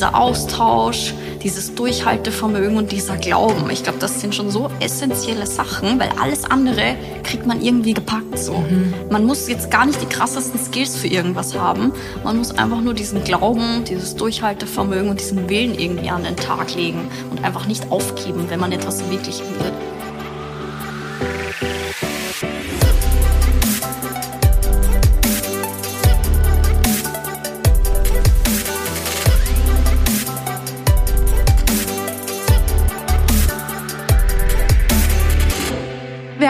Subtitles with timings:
[0.00, 3.68] dieser Austausch, dieses Durchhaltevermögen und dieser Glauben.
[3.68, 8.38] Ich glaube, das sind schon so essentielle Sachen, weil alles andere kriegt man irgendwie gepackt
[8.38, 8.54] so.
[8.54, 8.94] Mhm.
[9.10, 11.92] Man muss jetzt gar nicht die krassesten Skills für irgendwas haben.
[12.24, 16.74] Man muss einfach nur diesen Glauben, dieses Durchhaltevermögen und diesen Willen irgendwie an den Tag
[16.74, 19.89] legen und einfach nicht aufgeben, wenn man etwas wirklich will.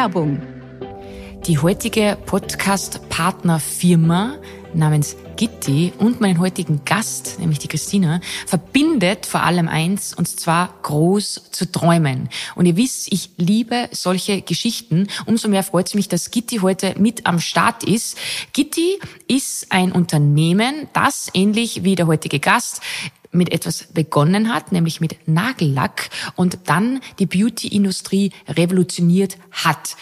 [0.00, 0.40] Werbung.
[1.44, 4.38] Die heutige Podcast-Partnerfirma
[4.72, 10.72] namens Gitti und meinen heutigen Gast, nämlich die Christina, verbindet vor allem eins, und zwar
[10.84, 12.30] groß zu träumen.
[12.54, 15.06] Und ihr wisst, ich liebe solche Geschichten.
[15.26, 18.16] Umso mehr freut es mich, dass Gitti heute mit am Start ist.
[18.54, 18.98] Gitti
[19.28, 22.80] ist ein Unternehmen, das ähnlich wie der heutige Gast
[23.32, 29.96] mit etwas begonnen hat, nämlich mit Nagellack und dann die Beauty-Industrie revolutioniert hat.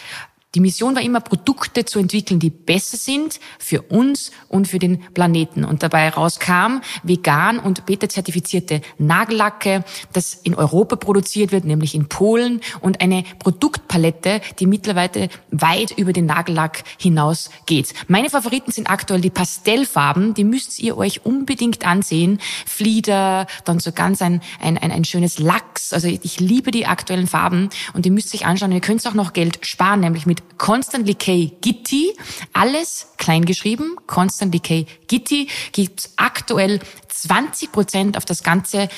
[0.55, 4.99] Die Mission war immer, Produkte zu entwickeln, die besser sind für uns und für den
[5.13, 5.63] Planeten.
[5.63, 12.61] Und dabei rauskam vegan und beta-zertifizierte Nagellacke, das in Europa produziert wird, nämlich in Polen,
[12.79, 17.93] und eine Produktpalette, die mittlerweile weit über den Nagellack hinaus geht.
[18.07, 22.39] Meine Favoriten sind aktuell die Pastellfarben, die müsst ihr euch unbedingt ansehen.
[22.65, 25.93] Flieder, dann so ganz ein, ein, ein, ein schönes Lachs.
[25.93, 28.71] Also ich liebe die aktuellen Farben und die müsst ihr euch anschauen.
[28.71, 31.51] Ihr könnt auch noch Geld sparen, nämlich mit mit Constantly K.
[31.61, 32.15] Gitti.
[32.53, 33.95] Alles klein geschrieben.
[34.07, 34.85] Constantly K.
[35.07, 38.89] Gitti gibt aktuell 20 Prozent auf das ganze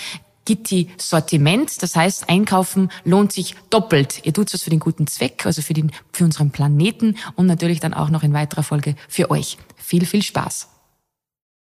[0.46, 1.82] Gitti-Sortiment.
[1.82, 4.22] Das heißt, einkaufen lohnt sich doppelt.
[4.24, 7.80] Ihr tut was für den guten Zweck, also für, den, für unseren Planeten und natürlich
[7.80, 9.58] dann auch noch in weiterer Folge für euch.
[9.78, 10.70] Viel, viel Spaß.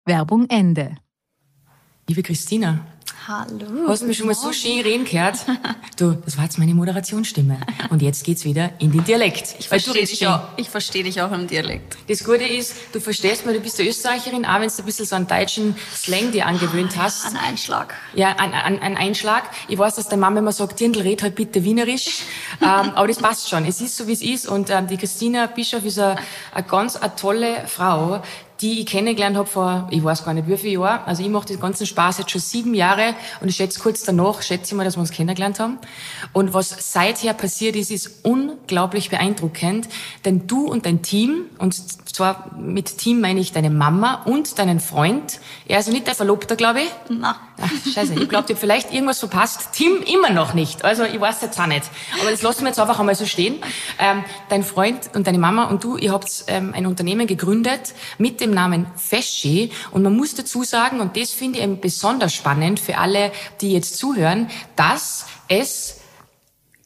[0.04, 0.96] Werbung Ende.
[2.08, 2.84] Liebe Christina,
[3.28, 3.86] Hallo.
[3.86, 5.36] Hast mich schon mal so schön reden gehört?
[5.98, 7.60] Du, das war jetzt meine Moderationsstimme.
[7.90, 9.54] Und jetzt geht's wieder in den Dialekt.
[9.58, 11.96] Ich verstehe dich, auch, ich versteh dich auch im Dialekt.
[12.08, 15.04] Das Gute ist, du verstehst mal, du bist eine Österreicherin, auch wenn du ein bisschen
[15.04, 17.26] so einen deutschen Slang dir angewöhnt hast.
[17.26, 17.94] Ein Einschlag.
[18.14, 19.44] Ja, ein, ein, ein Einschlag.
[19.68, 22.22] Ich weiß, dass deine Mama immer sagt, Dirndl, red halt bitte wienerisch.
[22.62, 23.66] ähm, aber das passt schon.
[23.66, 24.48] Es ist so, wie es ist.
[24.48, 26.16] Und ähm, die Christina Bischof ist eine,
[26.54, 28.22] eine ganz eine tolle Frau,
[28.62, 31.04] die ich kennengelernt habe vor, ich weiß gar nicht wie viel Jahren.
[31.04, 34.40] Also ich mache den ganzen Spaß jetzt schon sieben Jahre und ich schätze kurz danach,
[34.40, 35.78] schätze ich mal, dass wir uns kennengelernt haben.
[36.32, 39.88] Und was seither passiert ist, ist unglaublich beeindruckend,
[40.24, 41.74] denn du und dein Team, und
[42.12, 46.14] zwar mit Team meine ich deine Mama und deinen Freund, er ist also nicht der
[46.14, 46.90] Verlobter, glaube ich.
[47.08, 47.36] Na.
[47.60, 49.70] Ach, scheiße, ich glaube, ich vielleicht irgendwas verpasst.
[49.72, 50.84] Tim immer noch nicht.
[50.84, 51.84] Also ich weiß jetzt auch nicht.
[52.20, 53.56] Aber das lassen wir jetzt einfach einmal so stehen.
[53.98, 58.40] Ähm, dein Freund und deine Mama und du, ihr habt ähm, ein Unternehmen gegründet mit
[58.40, 59.70] dem Namen Feschi.
[59.90, 63.96] Und man muss dazu sagen, und das finde ich besonders spannend für alle, die jetzt
[63.96, 66.00] zuhören, dass es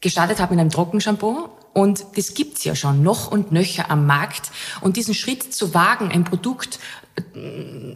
[0.00, 4.50] gestartet hat mit einem Trockenshampoo und das gibt's ja schon noch und nöcher am Markt.
[4.80, 6.78] Und diesen Schritt zu wagen, ein Produkt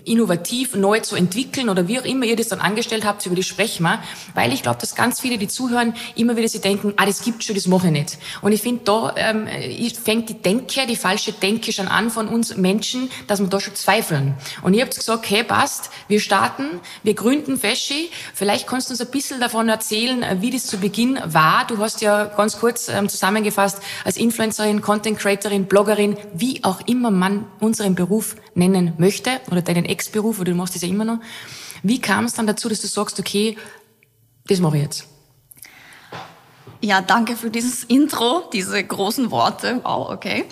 [0.05, 3.43] innovativ neu zu entwickeln oder wie auch immer ihr das dann angestellt habt, über die
[3.43, 4.03] sprechen wir,
[4.35, 7.45] weil ich glaube, dass ganz viele, die zuhören, immer wieder sie denken, ah, das gibt
[7.45, 8.19] schon, das mache ich nicht.
[8.41, 9.47] Und ich finde, da ähm,
[10.03, 13.75] fängt die Denke, die falsche Denke schon an von uns Menschen, dass wir da schon
[13.75, 14.35] zweifeln.
[14.63, 18.11] Und ihr habt gesagt, hey, passt, wir starten, wir gründen Feschi.
[18.35, 21.67] Vielleicht kannst du uns ein bisschen davon erzählen, wie das zu Beginn war.
[21.67, 27.11] Du hast ja ganz kurz ähm, zusammengefasst, als Influencerin, Content Creatorin, Bloggerin, wie auch immer
[27.11, 29.10] man unseren Beruf nennen möchte
[29.51, 31.19] oder deinen Ex-Beruf, oder du machst das ja immer noch.
[31.83, 33.57] Wie kam es dann dazu, dass du sagst, okay,
[34.47, 35.07] das mache ich jetzt?
[36.83, 39.81] Ja, danke für dieses Intro, diese großen Worte.
[39.83, 40.47] Wow, okay.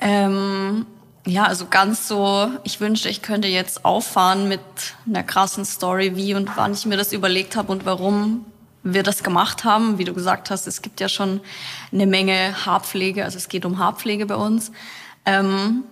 [0.00, 0.86] Ähm,
[1.24, 4.60] ja, also ganz so, ich wünschte, ich könnte jetzt auffahren mit
[5.06, 8.44] einer krassen Story, wie und wann ich mir das überlegt habe und warum
[8.82, 9.98] wir das gemacht haben.
[9.98, 11.40] Wie du gesagt hast, es gibt ja schon
[11.92, 14.72] eine Menge Haarpflege, also es geht um Haarpflege bei uns.
[15.26, 15.84] Ähm,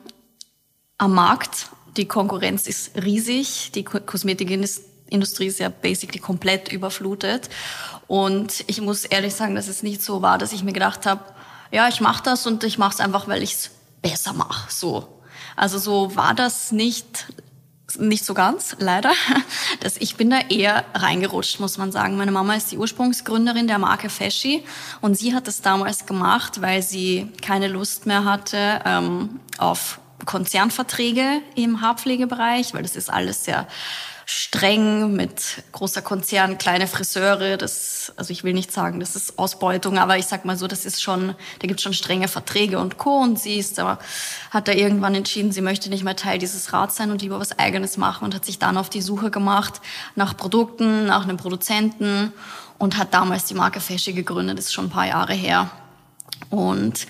[0.98, 1.68] am Markt.
[1.96, 3.72] Die Konkurrenz ist riesig.
[3.74, 7.48] Die Kosmetikindustrie ist ja basically komplett überflutet.
[8.06, 11.22] Und ich muss ehrlich sagen, dass es nicht so war, dass ich mir gedacht habe,
[11.72, 13.70] ja, ich mache das und ich mache es einfach, weil ich es
[14.02, 14.70] besser mache.
[14.72, 15.08] So.
[15.56, 17.26] Also so war das nicht
[17.98, 19.12] nicht so ganz, leider.
[19.80, 22.16] Das, ich bin da eher reingerutscht, muss man sagen.
[22.16, 24.64] Meine Mama ist die Ursprungsgründerin der Marke Feschi
[25.00, 31.42] und sie hat das damals gemacht, weil sie keine Lust mehr hatte ähm, auf Konzernverträge
[31.54, 33.66] im Haarpflegebereich, weil das ist alles sehr
[34.28, 37.56] streng mit großer Konzern, kleine Friseure.
[37.56, 40.84] Das, also ich will nicht sagen, das ist Ausbeutung, aber ich sag mal so, das
[40.84, 43.20] ist schon, da gibt schon strenge Verträge und Co.
[43.20, 44.00] Und sie ist da,
[44.50, 47.56] hat da irgendwann entschieden, sie möchte nicht mehr Teil dieses Rats sein und lieber was
[47.60, 49.80] Eigenes machen und hat sich dann auf die Suche gemacht
[50.16, 52.32] nach Produkten, nach einem Produzenten
[52.78, 54.58] und hat damals die Marke Feschi gegründet.
[54.58, 55.70] Das ist schon ein paar Jahre her.
[56.50, 57.06] Und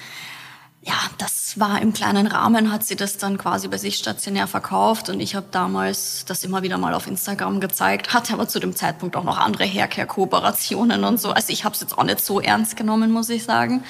[0.86, 5.08] ja, das war im kleinen Rahmen, hat sie das dann quasi bei sich stationär verkauft
[5.08, 8.76] und ich habe damals das immer wieder mal auf Instagram gezeigt, hatte aber zu dem
[8.76, 11.32] Zeitpunkt auch noch andere Haircare-Kooperationen und so.
[11.32, 13.82] Also ich habe es jetzt auch nicht so ernst genommen, muss ich sagen.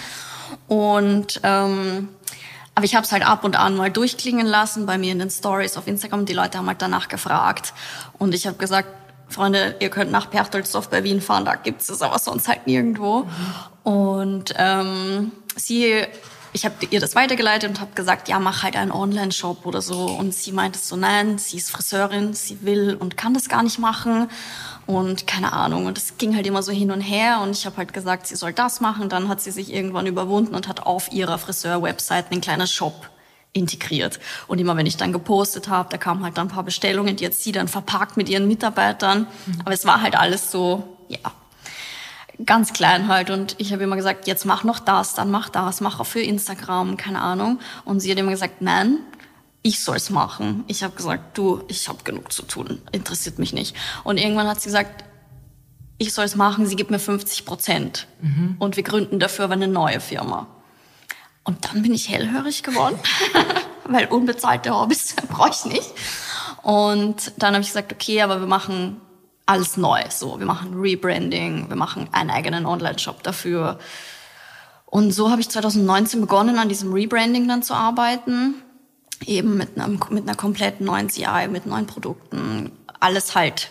[0.68, 2.08] Und ähm,
[2.74, 5.30] aber ich habe es halt ab und an mal durchklingen lassen bei mir in den
[5.30, 6.24] Stories auf Instagram.
[6.24, 7.74] Die Leute haben halt danach gefragt
[8.18, 8.88] und ich habe gesagt,
[9.28, 13.26] Freunde, ihr könnt nach Perchtoldsdorf bei Wien fahren, da gibt's es aber sonst halt nirgendwo.
[13.82, 16.06] Und ähm, sie
[16.56, 20.06] ich habe ihr das weitergeleitet und habe gesagt, ja, mach halt einen Online-Shop oder so.
[20.06, 23.78] Und sie meinte so, nein, sie ist Friseurin, sie will und kann das gar nicht
[23.78, 24.30] machen.
[24.86, 25.84] Und keine Ahnung.
[25.84, 27.40] Und es ging halt immer so hin und her.
[27.42, 29.10] Und ich habe halt gesagt, sie soll das machen.
[29.10, 33.10] Dann hat sie sich irgendwann überwunden und hat auf ihrer Friseur-Website einen kleinen Shop
[33.52, 34.18] integriert.
[34.46, 37.26] Und immer wenn ich dann gepostet habe, da kamen halt dann ein paar Bestellungen, die
[37.26, 39.26] hat sie dann verpackt mit ihren Mitarbeitern.
[39.44, 39.60] Mhm.
[39.60, 41.18] Aber es war halt alles so, ja,
[42.44, 43.30] ganz klein halt.
[43.30, 46.20] Und ich habe immer gesagt, jetzt mach noch das, dann mach das, mach auch für
[46.20, 47.60] Instagram, keine Ahnung.
[47.84, 48.98] Und sie hat immer gesagt, nein,
[49.62, 50.64] ich soll's machen.
[50.68, 53.74] Ich habe gesagt, du, ich habe genug zu tun, interessiert mich nicht.
[54.04, 55.04] Und irgendwann hat sie gesagt,
[55.98, 58.06] ich soll's machen, sie gibt mir 50 Prozent.
[58.20, 58.56] Mhm.
[58.58, 60.46] Und wir gründen dafür aber eine neue Firma.
[61.42, 62.98] Und dann bin ich hellhörig geworden,
[63.88, 65.90] weil unbezahlte Hobbys brauche ich nicht.
[66.62, 69.00] Und dann habe ich gesagt, okay, aber wir machen
[69.46, 70.02] alles neu.
[70.10, 73.78] So, wir machen Rebranding, wir machen einen eigenen Online-Shop dafür.
[74.84, 78.56] Und so habe ich 2019 begonnen, an diesem Rebranding dann zu arbeiten.
[79.24, 82.72] Eben mit, einem, mit einer kompletten neuen CI, mit neuen Produkten.
[83.00, 83.70] Alles halt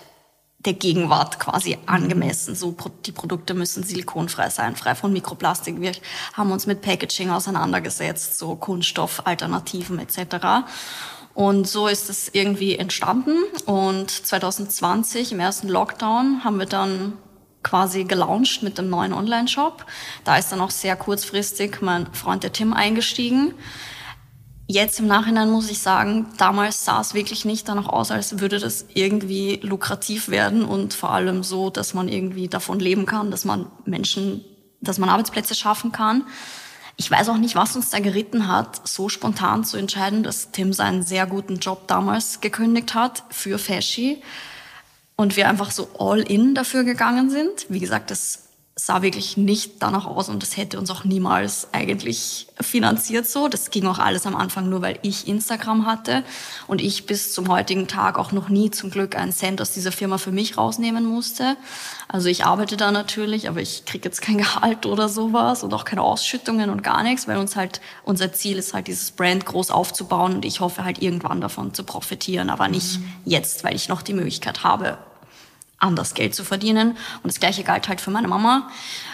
[0.65, 2.55] der Gegenwart quasi angemessen.
[2.55, 2.75] So,
[3.05, 5.79] die Produkte müssen silikonfrei sein, frei von Mikroplastik.
[5.79, 5.91] Wir
[6.33, 10.65] haben uns mit Packaging auseinandergesetzt, so Kunststoffalternativen etc.
[11.35, 13.35] Und so ist es irgendwie entstanden.
[13.65, 17.13] Und 2020 im ersten Lockdown haben wir dann
[17.61, 19.85] quasi gelauncht mit dem neuen Online-Shop.
[20.23, 23.53] Da ist dann auch sehr kurzfristig mein Freund der Tim eingestiegen.
[24.67, 28.59] Jetzt im Nachhinein muss ich sagen, damals sah es wirklich nicht danach aus, als würde
[28.59, 33.45] das irgendwie lukrativ werden und vor allem so, dass man irgendwie davon leben kann, dass
[33.45, 34.43] man Menschen,
[34.81, 36.23] dass man Arbeitsplätze schaffen kann.
[36.97, 40.71] Ich weiß auch nicht, was uns da geritten hat, so spontan zu entscheiden, dass Tim
[40.71, 44.21] seinen sehr guten Job damals gekündigt hat für Feschi
[45.17, 47.65] und wir einfach so all in dafür gegangen sind.
[47.69, 48.44] Wie gesagt, das
[48.77, 53.47] sah wirklich nicht danach aus und das hätte uns auch niemals eigentlich finanziert so.
[53.47, 56.25] Das ging auch alles am Anfang nur, weil ich Instagram hatte
[56.67, 59.93] und ich bis zum heutigen Tag auch noch nie zum Glück einen Cent aus dieser
[59.93, 61.55] Firma für mich rausnehmen musste.
[62.09, 65.85] Also ich arbeite da natürlich, aber ich kriege jetzt kein Gehalt oder sowas und auch
[65.85, 69.71] keine Ausschüttungen und gar nichts, weil uns halt unser Ziel ist halt dieses Brand groß
[69.71, 73.13] aufzubauen und ich hoffe halt irgendwann davon zu profitieren, aber nicht mhm.
[73.23, 74.97] jetzt, weil ich noch die Möglichkeit habe,
[75.77, 76.91] anders Geld zu verdienen.
[77.23, 78.69] Und das gleiche galt halt für meine Mama.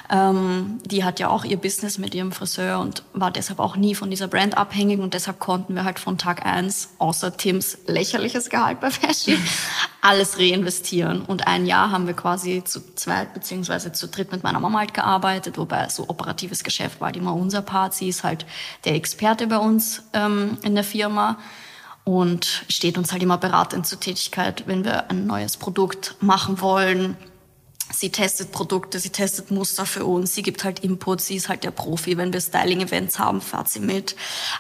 [0.09, 3.95] Ähm, die hat ja auch ihr Business mit ihrem Friseur und war deshalb auch nie
[3.95, 4.99] von dieser Brand abhängig.
[4.99, 9.37] Und deshalb konnten wir halt von Tag eins, außer Tims lächerliches Gehalt bei Fashion,
[10.01, 11.21] alles reinvestieren.
[11.21, 14.93] Und ein Jahr haben wir quasi zu zweit beziehungsweise zu dritt mit meiner Mama halt
[14.93, 17.93] gearbeitet, wobei so operatives Geschäft war halt immer unser Part.
[17.93, 18.45] Sie ist halt
[18.85, 21.37] der Experte bei uns ähm, in der Firma
[22.03, 27.16] und steht uns halt immer beratend zur Tätigkeit, wenn wir ein neues Produkt machen wollen.
[27.94, 31.64] Sie testet Produkte, sie testet Muster für uns, sie gibt halt Input, sie ist halt
[31.64, 32.18] der Profi.
[32.18, 34.16] Wenn wir Styling-Events haben, fährt sie mit.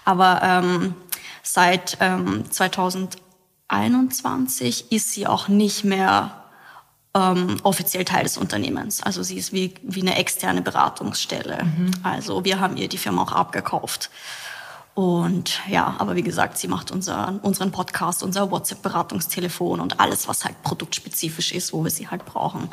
[0.05, 0.93] Aber ähm,
[1.41, 6.41] seit ähm, 2021 ist sie auch nicht mehr
[7.13, 9.03] ähm, offiziell Teil des Unternehmens.
[9.03, 11.63] Also sie ist wie, wie eine externe Beratungsstelle.
[11.63, 11.91] Mhm.
[12.03, 14.09] Also wir haben ihr die Firma auch abgekauft.
[14.93, 20.43] Und ja, aber wie gesagt, sie macht unser, unseren Podcast, unser WhatsApp-Beratungstelefon und alles, was
[20.43, 22.69] halt produktspezifisch ist, wo wir sie halt brauchen.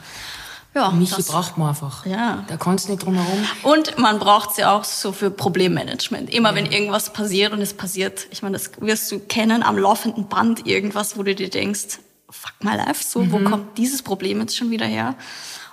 [0.75, 2.05] Ja, Michi das, braucht man einfach.
[2.07, 2.45] Ja.
[2.49, 3.45] Da kannst du nicht drum herum.
[3.63, 6.31] Und man braucht sie auch so für Problemmanagement.
[6.31, 6.55] Immer ja.
[6.57, 10.67] wenn irgendwas passiert und es passiert, ich meine, das wirst du kennen am laufenden Band
[10.67, 13.33] irgendwas, wo du dir denkst, fuck my life, so, mhm.
[13.33, 15.15] wo kommt dieses Problem jetzt schon wieder her?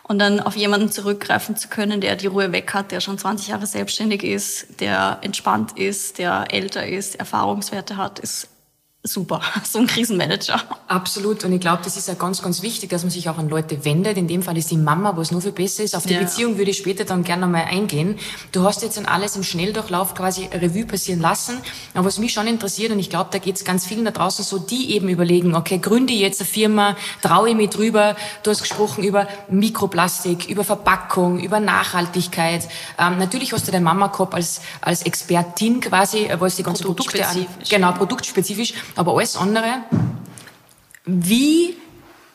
[0.07, 3.47] Und dann auf jemanden zurückgreifen zu können, der die Ruhe weg hat, der schon 20
[3.47, 8.47] Jahre selbstständig ist, der entspannt ist, der älter ist, Erfahrungswerte hat, ist
[9.05, 10.62] super, so ein Krisenmanager.
[10.88, 11.43] Absolut.
[11.43, 13.85] Und ich glaube, das ist ja ganz, ganz wichtig, dass man sich auch an Leute
[13.85, 14.17] wendet.
[14.17, 15.95] In dem Fall ist die Mama, was nur viel besser ist.
[15.95, 16.19] Auf die ja.
[16.19, 18.17] Beziehung würde ich später dann gerne nochmal eingehen.
[18.51, 21.57] Du hast jetzt dann alles im Schnelldurchlauf quasi Revue passieren lassen.
[21.93, 24.43] Aber was mich schon interessiert, und ich glaube, da geht es ganz vielen da draußen
[24.43, 28.15] so, die eben überlegen, okay, gründe jetzt eine Firma, traue ich mich drüber.
[28.43, 32.67] Du hast gesprochen über Mikroplastik, über Verpackung, über Nachhaltigkeit.
[32.97, 37.25] Ähm, natürlich hast du deine Mama gehabt als, als Expertin quasi, was die ganzen Produkte
[37.25, 38.74] an, genau, produktspezifisch.
[38.95, 39.83] Aber alles andere,
[41.05, 41.75] wie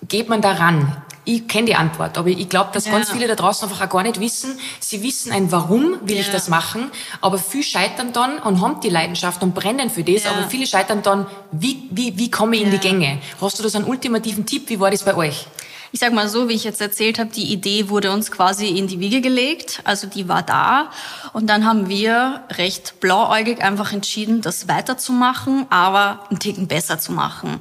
[0.06, 0.96] geht man daran?
[1.24, 2.92] Ich kenne die Antwort, aber ich glaube, dass ja.
[2.92, 4.58] ganz viele da draußen einfach auch gar nicht wissen.
[4.80, 6.22] Sie wissen ein Warum will ja.
[6.22, 6.90] ich das machen,
[7.20, 10.32] aber viele scheitern dann und haben die Leidenschaft und brennen für das, ja.
[10.32, 13.18] aber viele scheitern dann, wie, wie, wie komme ich in die Gänge?
[13.40, 14.68] Hast du da so einen ultimativen Tipp?
[14.68, 15.46] Wie war das bei euch?
[15.92, 18.87] Ich sag mal so, wie ich jetzt erzählt habe, die Idee wurde uns quasi in
[18.87, 20.90] die Wiege gelegt, also die war da
[21.32, 27.12] und dann haben wir recht blauäugig einfach entschieden, das weiterzumachen, aber einen Ticken besser zu
[27.12, 27.61] machen.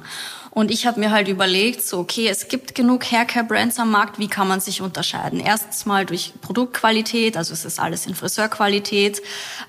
[0.52, 4.26] Und ich habe mir halt überlegt, so okay, es gibt genug Haircare-Brands am Markt, wie
[4.26, 5.38] kann man sich unterscheiden?
[5.38, 9.22] Erstens mal durch Produktqualität, also es ist alles in Friseurqualität,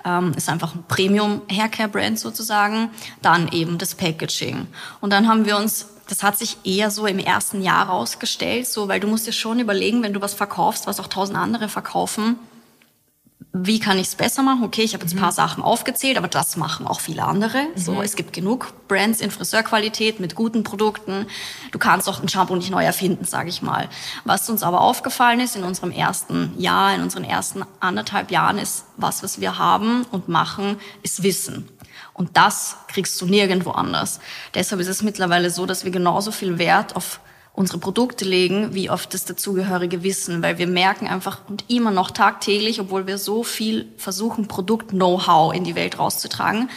[0.04, 2.90] ähm, ist einfach ein Premium-Haircare-Brand sozusagen.
[3.22, 4.68] Dann eben das Packaging.
[5.02, 8.88] Und dann haben wir uns das hat sich eher so im ersten Jahr rausgestellt, so,
[8.88, 12.38] weil du musst dir schon überlegen, wenn du was verkaufst, was auch tausend andere verkaufen,
[13.54, 14.64] wie kann ich es besser machen?
[14.64, 15.36] Okay, ich habe jetzt ein paar mhm.
[15.36, 17.64] Sachen aufgezählt, aber das machen auch viele andere.
[17.64, 17.80] Mhm.
[17.80, 21.28] So, es gibt genug Brands in Friseurqualität mit guten Produkten.
[21.72, 23.90] Du kannst auch ein Shampoo nicht neu erfinden, sage ich mal.
[24.24, 28.86] Was uns aber aufgefallen ist in unserem ersten Jahr, in unseren ersten anderthalb Jahren, ist
[28.96, 31.68] was, was wir haben und machen, ist Wissen.
[32.22, 34.20] Und das kriegst du nirgendwo anders.
[34.54, 37.20] Deshalb ist es mittlerweile so, dass wir genauso viel Wert auf
[37.54, 42.12] unsere Produkte legen, wie auf das dazugehörige Wissen, weil wir merken einfach und immer noch
[42.12, 46.70] tagtäglich, obwohl wir so viel versuchen, Produkt-Know-how in die Welt rauszutragen,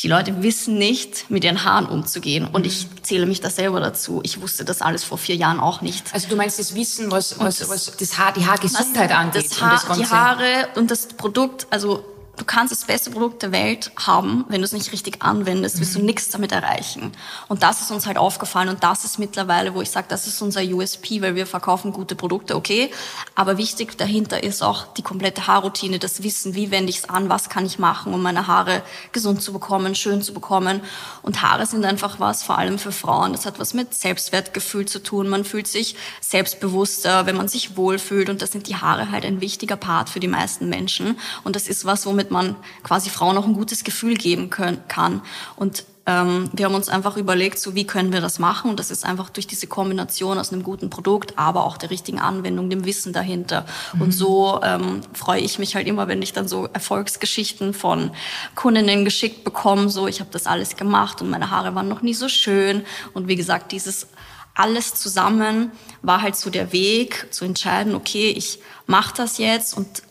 [0.00, 2.48] die Leute wissen nicht, mit ihren Haaren umzugehen.
[2.50, 4.20] Und ich zähle mich da selber dazu.
[4.24, 6.14] Ich wusste das alles vor vier Jahren auch nicht.
[6.14, 9.50] Also du meinst das Wissen, was, was, das, was das Haar, die Haargesundheit angeht?
[9.50, 12.02] Das Haar, das die Haare und das Produkt, also
[12.36, 15.94] du kannst das beste Produkt der Welt haben, wenn du es nicht richtig anwendest, wirst
[15.94, 16.06] du mhm.
[16.06, 17.12] nichts damit erreichen.
[17.48, 20.40] Und das ist uns halt aufgefallen und das ist mittlerweile, wo ich sage, das ist
[20.42, 22.90] unser USP, weil wir verkaufen gute Produkte, okay.
[23.34, 27.28] Aber wichtig dahinter ist auch die komplette Haarroutine, das Wissen, wie wende ich es an,
[27.28, 30.80] was kann ich machen, um meine Haare gesund zu bekommen, schön zu bekommen.
[31.22, 33.32] Und Haare sind einfach was, vor allem für Frauen.
[33.32, 35.28] Das hat was mit Selbstwertgefühl zu tun.
[35.28, 38.28] Man fühlt sich selbstbewusster, wenn man sich wohlfühlt.
[38.28, 41.18] Und das sind die Haare halt ein wichtiger Part für die meisten Menschen.
[41.44, 44.80] Und das ist was, womit damit man quasi Frauen auch ein gutes Gefühl geben können,
[44.88, 45.22] kann.
[45.56, 48.70] Und ähm, wir haben uns einfach überlegt, so wie können wir das machen?
[48.70, 52.20] Und das ist einfach durch diese Kombination aus einem guten Produkt, aber auch der richtigen
[52.20, 53.66] Anwendung, dem Wissen dahinter.
[53.92, 54.02] Mhm.
[54.02, 58.12] Und so ähm, freue ich mich halt immer, wenn ich dann so Erfolgsgeschichten von
[58.54, 59.88] Kundinnen geschickt bekomme.
[59.88, 62.84] So, ich habe das alles gemacht und meine Haare waren noch nie so schön.
[63.12, 64.06] Und wie gesagt, dieses
[64.54, 70.02] alles zusammen war halt so der Weg zu entscheiden, okay, ich mache das jetzt und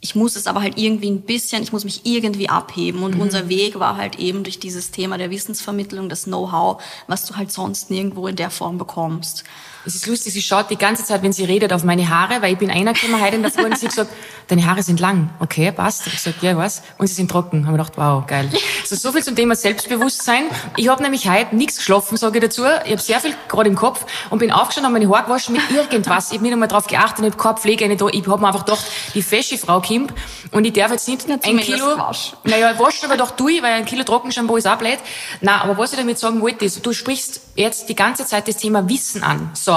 [0.00, 3.02] ich muss es aber halt irgendwie ein bisschen, ich muss mich irgendwie abheben.
[3.02, 3.20] Und mhm.
[3.20, 7.52] unser Weg war halt eben durch dieses Thema der Wissensvermittlung, das Know-how, was du halt
[7.52, 9.44] sonst nirgendwo in der Form bekommst.
[9.86, 12.52] Es ist lustig, sie schaut die ganze Zeit, wenn sie redet, auf meine Haare, weil
[12.52, 14.10] ich bin einer gekommen heute davor und sie hat gesagt,
[14.48, 15.30] deine Haare sind lang.
[15.40, 16.06] Okay, passt.
[16.06, 16.82] Ich gesagt, ja, was?
[16.98, 17.66] Und sie sind trocken.
[17.66, 18.50] Haben wir gedacht, wow, geil.
[18.82, 20.44] Also so viel zum Thema Selbstbewusstsein.
[20.76, 22.64] Ich habe nämlich heute nichts geschlafen, sage ich dazu.
[22.84, 25.70] Ich habe sehr viel gerade im Kopf und bin aufgestanden, habe meine Haare gewaschen mit
[25.70, 26.26] irgendwas.
[26.26, 28.08] Ich habe nicht einmal drauf geachtet, ich habe keine Pflege nicht da.
[28.08, 28.84] Ich habe mir einfach gedacht,
[29.14, 30.12] die fesche Frau kommt
[30.50, 31.96] und ich darf jetzt nicht ja, ein Kilo...
[31.96, 32.34] Wasch.
[32.44, 34.98] Naja, waschen aber doch durch, weil ein Kilo Trockenshampoo ist auch blöd.
[35.40, 38.56] Nein, aber was ich damit sagen wollte, ist, du sprichst jetzt die ganze Zeit das
[38.56, 39.50] Thema Wissen an.
[39.54, 39.69] So,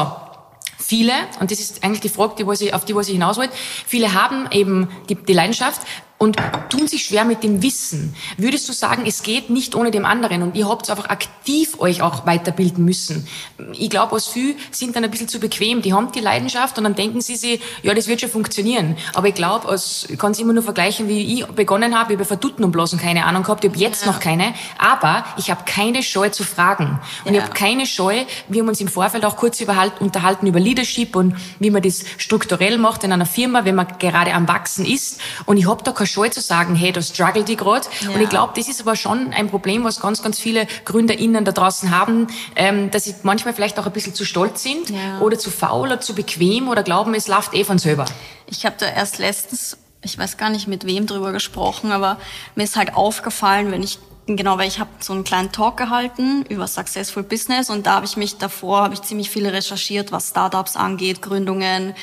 [0.77, 3.37] viele, und das ist eigentlich die Frage, die, was ich, auf die was ich hinaus
[3.37, 3.53] wollte,
[3.85, 5.81] viele haben eben die, die Leidenschaft,
[6.23, 6.37] und
[6.69, 8.15] tun sich schwer mit dem Wissen.
[8.37, 12.01] Würdest du sagen, es geht nicht ohne dem anderen und ihr habt einfach aktiv euch
[12.01, 13.27] auch weiterbilden müssen?
[13.73, 15.81] Ich glaube, aus viel sind dann ein bisschen zu bequem.
[15.81, 18.95] Die haben die Leidenschaft und dann denken sie sich, ja, das wird schon funktionieren.
[19.13, 22.13] Aber ich glaube, ich kann es immer nur vergleichen, wie ich begonnen habe.
[22.13, 23.65] Ich habe Verduten und bloßen keine Ahnung gehabt.
[23.65, 24.11] Ich habe jetzt ja.
[24.11, 24.53] noch keine.
[24.77, 27.01] Aber ich habe keine Scheu zu fragen.
[27.25, 27.39] Und ja.
[27.39, 29.61] ich habe keine Scheu, wir haben uns im Vorfeld auch kurz
[29.99, 34.33] unterhalten über Leadership und wie man das strukturell macht in einer Firma, wenn man gerade
[34.33, 35.19] am Wachsen ist.
[35.45, 37.87] Und ich habe da keine Scheu zu sagen, hey, da struggle die gerade.
[38.01, 38.11] Ja.
[38.11, 41.51] Und ich glaube, das ist aber schon ein Problem, was ganz, ganz viele GründerInnen da
[41.51, 45.19] draußen haben, ähm, dass sie manchmal vielleicht auch ein bisschen zu stolz sind ja.
[45.19, 48.05] oder zu faul oder zu bequem oder glauben, es läuft eh von selber.
[48.47, 52.17] Ich habe da erst letztens ich weiß gar nicht mit wem drüber gesprochen, aber
[52.55, 56.45] mir ist halt aufgefallen, wenn ich Genau, weil ich habe so einen kleinen Talk gehalten
[56.47, 60.29] über Successful Business und da habe ich mich davor habe ich ziemlich viel recherchiert, was
[60.29, 61.93] Startups angeht, Gründungen,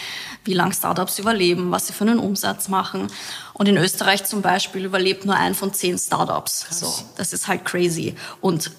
[0.44, 3.06] wie lang Startups überleben, was sie für einen Umsatz machen.
[3.54, 6.66] Und in Österreich zum Beispiel überlebt nur ein von zehn Startups.
[6.70, 8.14] So, das ist halt crazy.
[8.42, 8.70] Und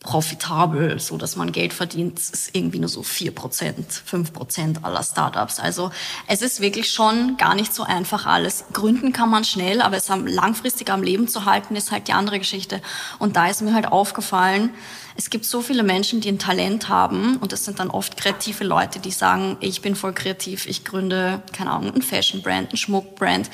[0.00, 5.02] profitabel, so dass man Geld verdient, ist irgendwie nur so vier Prozent, fünf Prozent aller
[5.02, 5.60] Startups.
[5.60, 5.90] Also
[6.26, 8.64] es ist wirklich schon gar nicht so einfach alles.
[8.72, 12.38] Gründen kann man schnell, aber es langfristig am Leben zu halten, ist halt die andere
[12.38, 12.80] Geschichte.
[13.18, 14.70] Und da ist mir halt aufgefallen,
[15.16, 18.64] es gibt so viele Menschen, die ein Talent haben und das sind dann oft kreative
[18.64, 23.50] Leute, die sagen, ich bin voll kreativ, ich gründe, keine Ahnung, ein Fashion-Brand, ein Schmuck-Brand.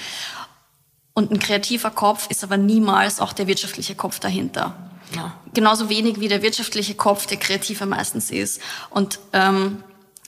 [1.12, 4.85] Und ein kreativer Kopf ist aber niemals auch der wirtschaftliche Kopf dahinter.
[5.16, 5.34] Ja.
[5.54, 8.60] Genauso wenig wie der wirtschaftliche Kopf, der kreativer meistens ist.
[8.90, 9.82] Und ähm,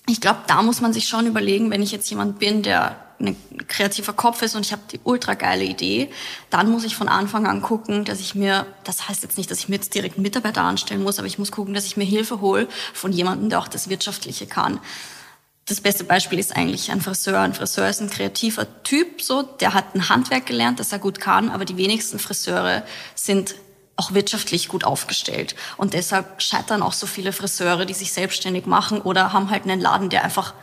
[0.09, 3.37] ich glaube, da muss man sich schon überlegen, wenn ich jetzt jemand bin, der ein
[3.67, 6.11] kreativer Kopf ist und ich habe die ultra geile Idee,
[6.51, 9.59] dann muss ich von Anfang an gucken, dass ich mir, das heißt jetzt nicht, dass
[9.59, 12.05] ich mir jetzt direkt einen Mitarbeiter anstellen muss, aber ich muss gucken, dass ich mir
[12.05, 14.79] Hilfe hole von jemandem, der auch das Wirtschaftliche kann.
[15.67, 17.41] Das beste Beispiel ist eigentlich ein Friseur.
[17.41, 21.21] Ein Friseur ist ein kreativer Typ, so, der hat ein Handwerk gelernt, das er gut
[21.21, 23.55] kann, aber die wenigsten Friseure sind
[23.99, 25.57] auch wirtschaftlich gut aufgestellt.
[25.77, 29.81] Und deshalb scheitern auch so viele Friseure, die sich selbstständig machen oder haben halt einen
[29.81, 30.55] Laden, der einfach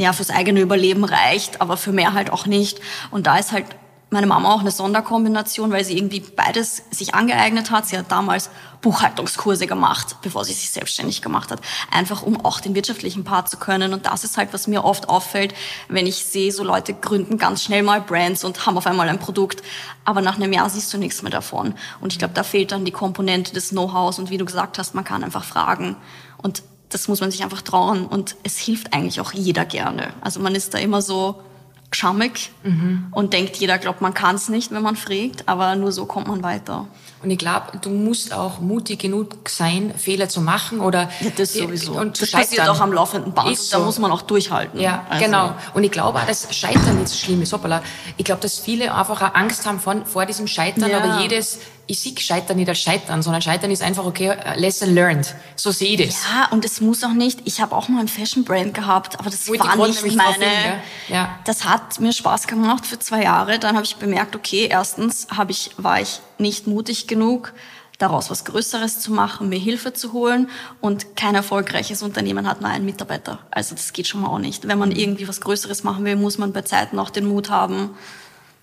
[0.00, 2.80] ja fürs eigene Überleben reicht, aber für mehr halt auch nicht.
[3.10, 3.66] Und da ist halt
[4.10, 7.86] meine Mama auch eine Sonderkombination, weil sie irgendwie beides sich angeeignet hat.
[7.86, 8.50] Sie hat damals
[8.80, 11.60] Buchhaltungskurse gemacht, bevor sie sich selbstständig gemacht hat,
[11.90, 13.92] einfach um auch den wirtschaftlichen Part zu können.
[13.92, 15.54] Und das ist halt, was mir oft auffällt,
[15.88, 19.18] wenn ich sehe, so Leute gründen ganz schnell mal Brands und haben auf einmal ein
[19.18, 19.62] Produkt,
[20.04, 21.74] aber nach einem Jahr siehst du nichts mehr davon.
[22.00, 24.94] Und ich glaube, da fehlt dann die Komponente des Know-hows und wie du gesagt hast,
[24.94, 25.96] man kann einfach fragen.
[26.38, 30.14] Und das muss man sich einfach trauen und es hilft eigentlich auch jeder gerne.
[30.22, 31.42] Also man ist da immer so,
[31.90, 33.06] schammig mhm.
[33.12, 36.28] und denkt, jeder glaubt, man kann es nicht, wenn man fragt, aber nur so kommt
[36.28, 36.86] man weiter.
[37.22, 41.54] Und ich glaube, du musst auch mutig genug sein, Fehler zu machen oder ja, das
[41.54, 41.98] sowieso.
[41.98, 43.50] Und zu das passiert auch am laufenden Band.
[43.50, 43.78] Ist so.
[43.78, 44.78] Da muss man auch durchhalten.
[44.80, 45.24] Ja, also.
[45.24, 45.54] genau.
[45.74, 47.52] Und ich glaube auch, dass Scheitern nicht so schlimm ist.
[47.52, 47.82] Hoppala.
[48.18, 50.98] Ich glaube, dass viele einfach Angst haben von, vor diesem Scheitern, ja.
[50.98, 54.94] aber jedes ich sehe Scheitern nicht als Scheitern, sondern Scheitern ist einfach, okay, äh, lesson
[54.94, 55.34] learned.
[55.56, 56.22] So sehe ich das.
[56.30, 59.48] Ja, und es muss auch nicht, ich habe auch mal ein Fashion-Brand gehabt, aber das
[59.48, 61.38] Wo war nicht meine, Film, ja.
[61.44, 63.58] das hat mir Spaß gemacht für zwei Jahre.
[63.58, 67.54] Dann habe ich bemerkt, okay, erstens habe ich, war ich nicht mutig genug,
[67.96, 70.50] daraus was Größeres zu machen, mir Hilfe zu holen
[70.82, 73.38] und kein erfolgreiches Unternehmen hat nur einen Mitarbeiter.
[73.50, 74.68] Also das geht schon mal auch nicht.
[74.68, 77.96] Wenn man irgendwie was Größeres machen will, muss man bei Zeiten auch den Mut haben,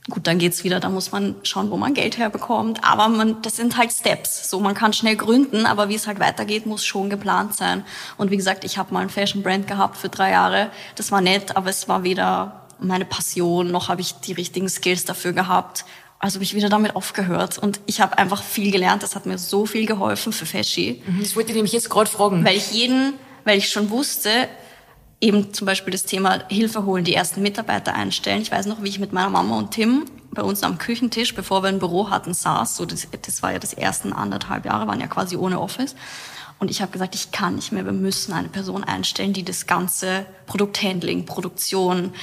[0.07, 2.83] Gut, dann geht's wieder, da muss man schauen, wo man Geld herbekommt.
[2.83, 4.49] Aber man, das sind halt Steps.
[4.49, 7.83] So, man kann schnell gründen, aber wie es halt weitergeht, muss schon geplant sein.
[8.15, 10.69] Und wie gesagt, ich habe mal ein Fashion Brand gehabt für drei Jahre.
[10.95, 15.05] Das war nett, aber es war weder meine Passion, noch habe ich die richtigen Skills
[15.05, 15.85] dafür gehabt.
[16.19, 17.57] Also habe ich wieder damit aufgehört.
[17.57, 19.01] Und ich habe einfach viel gelernt.
[19.01, 20.97] Das hat mir so viel geholfen für Fashion.
[21.05, 22.45] Mhm, das wollte ich nämlich jetzt gerade fragen.
[22.45, 23.13] Weil ich jeden,
[23.43, 24.47] weil ich schon wusste,
[25.21, 28.41] eben zum Beispiel das Thema Hilfe holen, die ersten Mitarbeiter einstellen.
[28.41, 31.63] Ich weiß noch, wie ich mit meiner Mama und Tim bei uns am Küchentisch, bevor
[31.63, 32.75] wir ein Büro hatten, saß.
[32.75, 35.95] So das, das war ja das ersten anderthalb Jahre, waren ja quasi ohne Office.
[36.59, 39.67] Und ich habe gesagt, ich kann nicht mehr, wir müssen eine Person einstellen, die das
[39.67, 42.13] ganze Produkthandling, Produktion,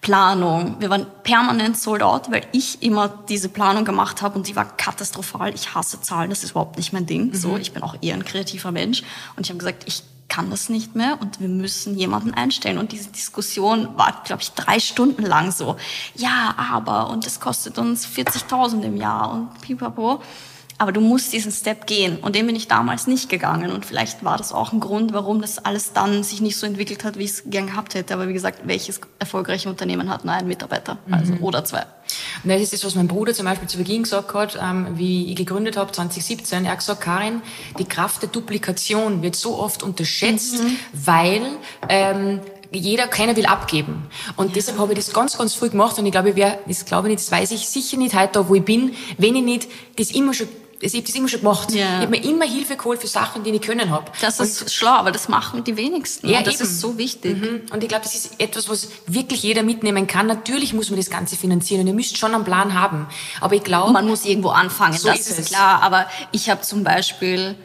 [0.00, 4.54] Planung, wir waren permanent sold out, weil ich immer diese Planung gemacht habe und die
[4.54, 5.52] war katastrophal.
[5.54, 7.28] Ich hasse Zahlen, das ist überhaupt nicht mein Ding.
[7.28, 7.34] Mhm.
[7.34, 9.02] So, ich bin auch eher ein kreativer Mensch
[9.36, 12.78] und ich habe gesagt, ich kann das nicht mehr und wir müssen jemanden einstellen.
[12.78, 15.76] Und diese Diskussion war, glaube ich, drei Stunden lang so.
[16.14, 20.22] Ja, aber und es kostet uns 40.000 im Jahr und pipapo.
[20.80, 22.18] Aber du musst diesen Step gehen.
[22.20, 23.72] Und den bin ich damals nicht gegangen.
[23.72, 27.02] Und vielleicht war das auch ein Grund, warum das alles dann sich nicht so entwickelt
[27.02, 28.14] hat, wie ich es gern gehabt hätte.
[28.14, 30.98] Aber wie gesagt, welches erfolgreiche Unternehmen hat nur einen Mitarbeiter?
[31.10, 31.42] Also, mhm.
[31.42, 31.84] oder zwei.
[32.44, 35.30] Und das ist das, was mein Bruder zum Beispiel zu Beginn gesagt hat, ähm, wie
[35.30, 36.64] ich gegründet habe, 2017.
[36.64, 37.42] Er hat gesagt, Karin,
[37.78, 40.76] die Kraft der Duplikation wird so oft unterschätzt, mhm.
[40.92, 41.42] weil
[41.88, 44.06] ähm, jeder, keiner will abgeben.
[44.36, 44.52] Und ja.
[44.54, 47.08] deshalb habe ich das ganz, ganz früh gemacht und ich glaube, ich wäre, das glaube
[47.08, 49.68] ich nicht, das weiß ich sicher nicht heute da, wo ich bin, wenn ich nicht
[49.96, 50.48] das immer schon
[50.80, 51.72] ich habe das immer schon gemacht.
[51.72, 51.84] Ja.
[51.84, 54.10] Ich habe mir immer Hilfe geholt für Sachen, die ich können habe.
[54.20, 56.28] Das ist und schlau, aber das machen die wenigsten.
[56.28, 56.64] Ja, das eben.
[56.64, 57.36] ist so wichtig.
[57.36, 57.62] Mhm.
[57.72, 60.26] Und ich glaube, das ist etwas, was wirklich jeder mitnehmen kann.
[60.26, 63.06] Natürlich muss man das Ganze finanzieren und ihr müsst schon einen Plan haben.
[63.40, 63.92] Aber ich glaube...
[63.92, 65.82] Man muss irgendwo anfangen, so das ist, ist klar.
[65.82, 67.56] Aber ich habe zum Beispiel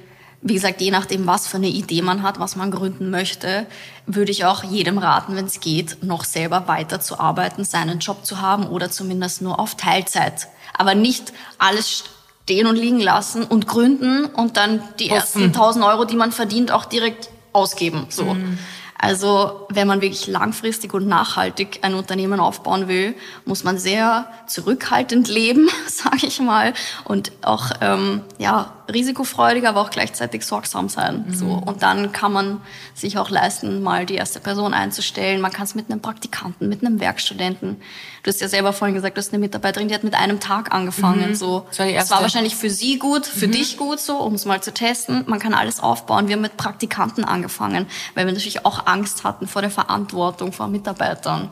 [0.46, 3.66] wie gesagt, je nachdem, was für eine Idee man hat, was man gründen möchte,
[4.06, 8.68] würde ich auch jedem raten, wenn es geht, noch selber weiterzuarbeiten, seinen Job zu haben
[8.68, 10.50] oder zumindest nur auf Teilzeit.
[10.74, 12.04] Aber nicht alles
[12.44, 15.16] stehen und liegen lassen und gründen und dann die Hoffen.
[15.16, 18.08] ersten 1000 Euro, die man verdient, auch direkt ausgeben.
[18.10, 18.26] So.
[18.26, 18.58] Mhm.
[18.98, 25.28] Also wenn man wirklich langfristig und nachhaltig ein Unternehmen aufbauen will, muss man sehr zurückhaltend
[25.28, 31.26] leben, sage ich mal, und auch ähm, ja risikofreudig, aber auch gleichzeitig sorgsam sein.
[31.28, 31.34] Mhm.
[31.34, 31.46] So.
[31.46, 32.62] Und dann kann man
[32.94, 35.42] sich auch leisten, mal die erste Person einzustellen.
[35.42, 37.82] Man kann es mit einem Praktikanten, mit einem Werkstudenten.
[38.24, 40.74] Du hast ja selber vorhin gesagt, du hast eine Mitarbeiterin, die hat mit einem Tag
[40.74, 41.30] angefangen.
[41.30, 41.36] Mhm.
[41.36, 41.66] So.
[41.70, 43.52] Das war, das war wahrscheinlich für sie gut, für mhm.
[43.52, 45.24] dich gut, so, um es mal zu testen.
[45.28, 46.28] Man kann alles aufbauen.
[46.28, 50.68] Wir haben mit Praktikanten angefangen, weil wir natürlich auch Angst hatten vor der Verantwortung vor
[50.68, 51.50] Mitarbeitern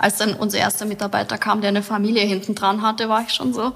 [0.00, 3.52] als dann unser erster Mitarbeiter kam, der eine Familie hinten dran hatte, war ich schon
[3.52, 3.74] so,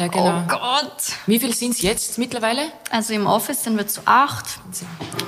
[0.00, 0.38] ja, genau.
[0.38, 0.96] oh Gott.
[1.26, 2.62] Wie viel sind es jetzt mittlerweile?
[2.90, 4.46] Also im Office sind wir zu acht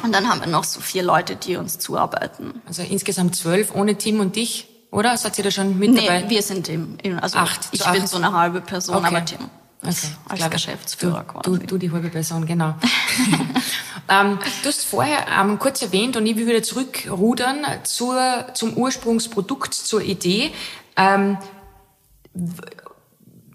[0.03, 2.63] und dann haben wir noch so vier Leute, die uns zuarbeiten.
[2.67, 5.15] Also insgesamt zwölf ohne Tim und dich, oder?
[5.19, 6.31] Seid ihr da schon mit nee, dabei?
[6.31, 8.09] wir sind im, also acht, ich bin acht.
[8.09, 9.07] so eine halbe Person, okay.
[9.09, 9.51] aber Tim.
[9.83, 9.97] Okay,
[10.29, 11.59] als glaube, Geschäftsführer du, quasi.
[11.59, 12.75] Du, du die halbe Person, genau.
[14.09, 19.73] ähm, du hast vorher ähm, kurz erwähnt und ich will wieder zurückrudern zur, zum Ursprungsprodukt,
[19.73, 20.53] zur Idee.
[20.97, 21.39] Ähm,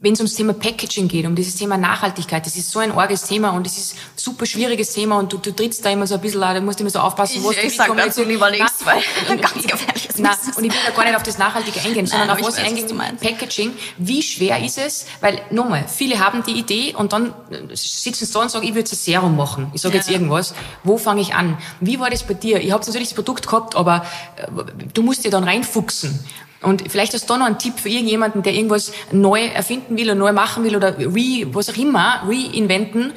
[0.06, 3.24] wenn es ums Thema Packaging geht, um dieses Thema Nachhaltigkeit, das ist so ein arges
[3.24, 6.14] Thema und es ist ein super schwieriges Thema und du, du trittst da immer so
[6.14, 8.86] ein bisschen, da musst du immer so aufpassen, wo du Ich sag dazu lieber nichts,
[8.86, 9.02] weil
[9.42, 12.38] ganz gefährliches Nein, und ich will da gar nicht auf das Nachhaltige eingehen, sondern Nein,
[12.38, 12.88] auf was eingehen,
[13.20, 13.74] Packaging.
[13.98, 15.08] Wie schwer ist es?
[15.22, 17.34] Weil, nochmal, viele haben die Idee und dann
[17.74, 19.72] sitzen sie da und sagen, ich würde ein Serum machen.
[19.74, 20.02] Ich sage ja.
[20.02, 20.54] jetzt irgendwas.
[20.84, 21.58] Wo fange ich an?
[21.80, 22.62] Wie war das bei dir?
[22.62, 24.46] Ich habe natürlich das Produkt gehabt, aber äh,
[24.94, 26.20] du musst dir dann reinfuchsen.
[26.66, 30.08] Und vielleicht hast du da noch einen Tipp für irgendjemanden, der irgendwas neu erfinden will
[30.08, 33.14] oder neu machen will oder re, was auch immer, reinventen.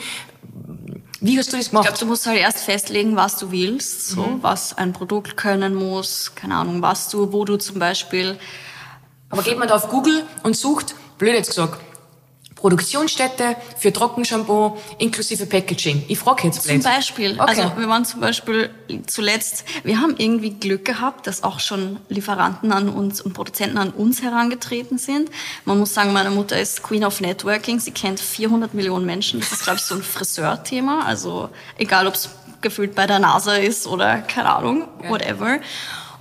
[1.23, 1.87] Wie hast du das gemacht?
[1.87, 4.43] Ich glaube, du musst halt erst festlegen, was du willst, so, mhm.
[4.43, 8.39] was ein Produkt können muss, keine Ahnung, was du, wo du zum Beispiel.
[9.31, 11.81] Aber geht man da auf Google und sucht, blöd jetzt gesagt,
[12.59, 16.05] Produktionsstätte für Trockenshampoo inklusive Packaging.
[16.09, 16.83] Ich frage jetzt blöd.
[16.83, 17.33] Zum Beispiel.
[17.41, 17.63] Okay.
[17.63, 18.71] Also wir waren zum Beispiel
[19.07, 23.91] zuletzt, wir haben irgendwie Glück gehabt, dass auch schon Lieferanten an uns und Produzenten an
[23.91, 25.31] uns herangetreten sind.
[25.65, 27.79] Man muss sagen, meine Mutter ist Queen of Networking.
[27.79, 29.39] Sie kennt 400 Millionen Menschen.
[29.39, 31.05] Das ist, glaube ich, so ein Friseurthema.
[31.05, 35.61] Also egal, ob es gefühlt bei der NASA ist oder keine Ahnung, whatever.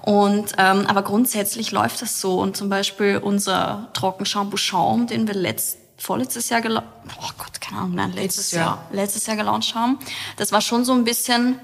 [0.03, 2.39] Und ähm, aber grundsätzlich läuft das so.
[2.39, 6.87] Und zum Beispiel unser Trockenshampoo Schaum, den wir letzt vorletztes Jahr gelauncht,
[7.19, 8.65] oh Gott, keine Ahnung, nein, letztes, letztes Jahr.
[8.65, 9.99] Jahr, letztes Jahr gelauncht haben.
[10.37, 11.59] Das war schon so ein bisschen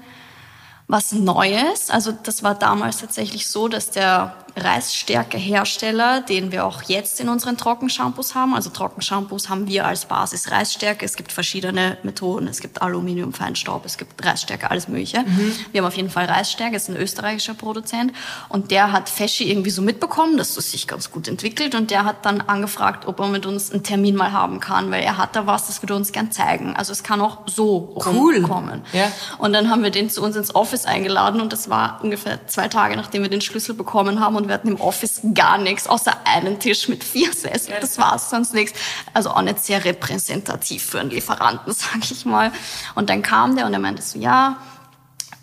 [0.86, 1.90] was Neues.
[1.90, 7.56] Also das war damals tatsächlich so, dass der Reisstärkehersteller, den wir auch jetzt in unseren
[7.56, 8.54] Trockenshampoos haben.
[8.54, 11.04] Also Trockenshampoos haben wir als Basis Reisstärke.
[11.04, 12.46] Es gibt verschiedene Methoden.
[12.46, 15.20] Es gibt Aluminiumfeinstaub, es gibt Reisstärke, alles Mögliche.
[15.22, 15.56] Mhm.
[15.72, 18.12] Wir haben auf jeden Fall Reisstärke, ist ein österreichischer Produzent.
[18.48, 21.74] Und der hat Feschi irgendwie so mitbekommen, dass das sich ganz gut entwickelt.
[21.74, 25.02] Und der hat dann angefragt, ob er mit uns einen Termin mal haben kann, weil
[25.02, 26.76] er hat da was, das würde uns gern zeigen.
[26.76, 28.42] Also es kann auch so cool.
[28.42, 28.82] kommen.
[28.92, 29.10] Ja.
[29.38, 32.68] Und dann haben wir den zu uns ins Office eingeladen und das war ungefähr zwei
[32.68, 36.12] Tage, nachdem wir den Schlüssel bekommen haben und wir hatten im Office gar nichts, außer
[36.24, 37.78] einen Tisch mit vier Sesseln.
[37.80, 38.78] Das war's, sonst nichts.
[39.12, 42.52] Also auch nicht sehr repräsentativ für einen Lieferanten, sag ich mal.
[42.94, 44.58] Und dann kam der und er meinte so, ja,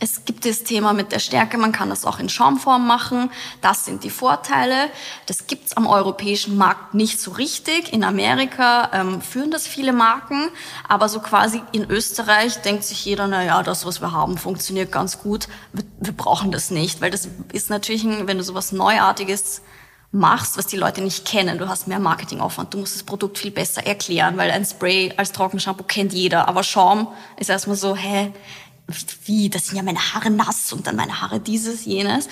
[0.02, 3.30] es gibt das Thema mit der Stärke, man kann das auch in Schaumform machen.
[3.62, 4.90] Das sind die Vorteile.
[5.28, 7.94] Das gibt's am europäischen Markt nicht so richtig.
[7.94, 10.50] In Amerika ähm, führen das viele Marken,
[10.90, 14.92] aber so quasi in Österreich denkt sich jeder, na ja, das, was wir haben, funktioniert
[14.92, 15.48] ganz gut.
[15.72, 19.62] Wir, wir brauchen das nicht, weil das ist natürlich, ein, wenn du sowas Neuartiges
[20.12, 21.58] machst, was die Leute nicht kennen.
[21.58, 25.32] Du hast mehr Marketingaufwand, du musst das Produkt viel besser erklären, weil ein Spray als
[25.32, 28.34] Trockenshampoo kennt jeder, aber Schaum ist erstmal so, hä,
[29.26, 32.28] wie, das sind ja meine Haare nass und dann meine Haare dieses, jenes.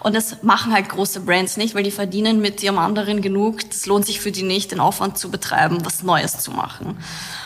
[0.00, 3.68] Und das machen halt große Brands nicht, weil die verdienen mit ihrem anderen genug.
[3.70, 6.96] Das lohnt sich für die nicht, den Aufwand zu betreiben, was Neues zu machen.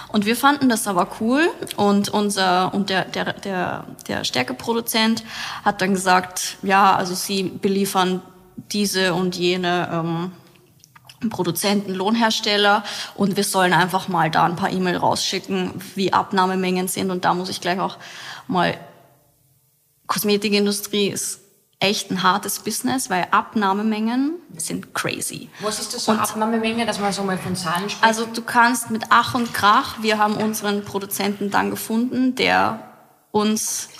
[0.08, 5.24] Und wir fanden das aber cool und unser und der der der der Stärkeproduzent
[5.64, 8.22] hat dann gesagt, ja, also sie beliefern
[8.72, 10.32] diese und jene ähm,
[11.30, 17.10] Produzenten, Lohnhersteller und wir sollen einfach mal da ein paar E-Mail rausschicken, wie Abnahmemengen sind
[17.10, 17.96] und da muss ich gleich auch
[18.48, 18.78] mal,
[20.06, 21.40] Kosmetikindustrie ist
[21.78, 25.50] echt ein hartes Business, weil Abnahmemengen sind crazy.
[25.60, 28.02] Was ist das so Abnahmemenge, dass man so mal von Zahlen spricht?
[28.02, 32.80] Also du kannst mit Ach und Krach, wir haben unseren Produzenten dann gefunden, der
[33.30, 33.90] uns,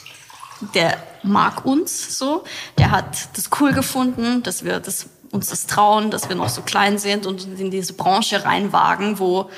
[0.74, 2.44] der mag uns so,
[2.78, 6.62] der hat das cool gefunden, dass wir das, uns das trauen, dass wir noch so
[6.62, 9.50] klein sind und in diese Branche reinwagen, wo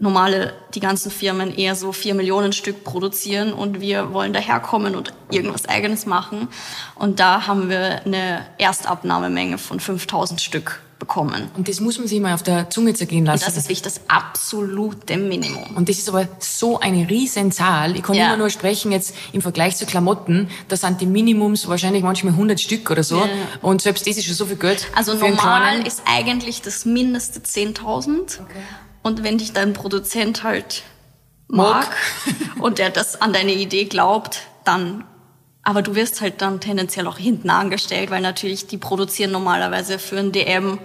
[0.00, 5.12] normale, die ganzen Firmen eher so vier Millionen Stück produzieren und wir wollen daherkommen und
[5.30, 6.48] irgendwas Eigenes machen.
[6.94, 11.50] Und da haben wir eine Erstabnahmemenge von 5000 Stück bekommen.
[11.56, 13.44] Und das muss man sich mal auf der Zunge zergehen lassen.
[13.44, 15.76] Und das ist wirklich das absolute Minimum.
[15.76, 17.96] Und das ist aber so eine Riesenzahl.
[17.96, 18.26] Ich kann ja.
[18.26, 22.60] immer nur sprechen jetzt im Vergleich zu Klamotten, da sind die Minimums wahrscheinlich manchmal 100
[22.60, 23.18] Stück oder so.
[23.18, 23.28] Ja.
[23.62, 24.86] Und selbst das ist schon so viel Geld.
[24.94, 28.40] Also normal ist eigentlich das Mindeste 10.000.
[28.42, 28.62] Okay.
[29.02, 30.82] Und wenn dich dein Produzent halt
[31.48, 31.96] mag
[32.60, 35.04] und der das an deine Idee glaubt, dann
[35.62, 40.18] aber du wirst halt dann tendenziell auch hinten angestellt, weil natürlich die produzieren normalerweise für
[40.18, 40.78] ein DM,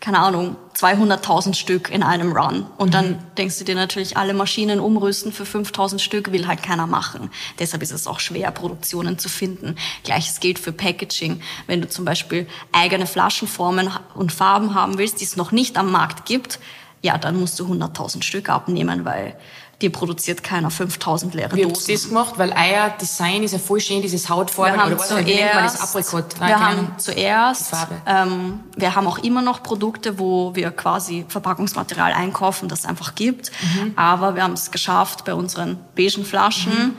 [0.00, 2.66] keine Ahnung, 200.000 Stück in einem Run.
[2.78, 6.86] Und dann denkst du dir natürlich, alle Maschinen umrüsten für 5.000 Stück will halt keiner
[6.86, 7.30] machen.
[7.58, 9.76] Deshalb ist es auch schwer, Produktionen zu finden.
[10.02, 11.42] Gleiches gilt für Packaging.
[11.66, 15.92] Wenn du zum Beispiel eigene Flaschenformen und Farben haben willst, die es noch nicht am
[15.92, 16.58] Markt gibt,
[17.02, 19.36] ja, dann musst du 100.000 Stück abnehmen, weil
[19.82, 21.74] dir produziert keiner 5000 leere Wie Dosen.
[21.74, 22.34] habt ihr das gemacht?
[22.36, 24.76] Weil euer Design ist ja voll schön, dieses Hautfarbe.
[24.76, 26.24] Wir haben oder zuerst, Aprikot.
[26.38, 27.74] Wir haben zuerst,
[28.06, 33.14] ähm, wir haben auch immer noch Produkte, wo wir quasi Verpackungsmaterial einkaufen, das es einfach
[33.16, 33.50] gibt.
[33.60, 33.92] Mhm.
[33.96, 36.72] Aber wir haben es geschafft bei unseren beigen Flaschen.
[36.72, 36.92] Mhm.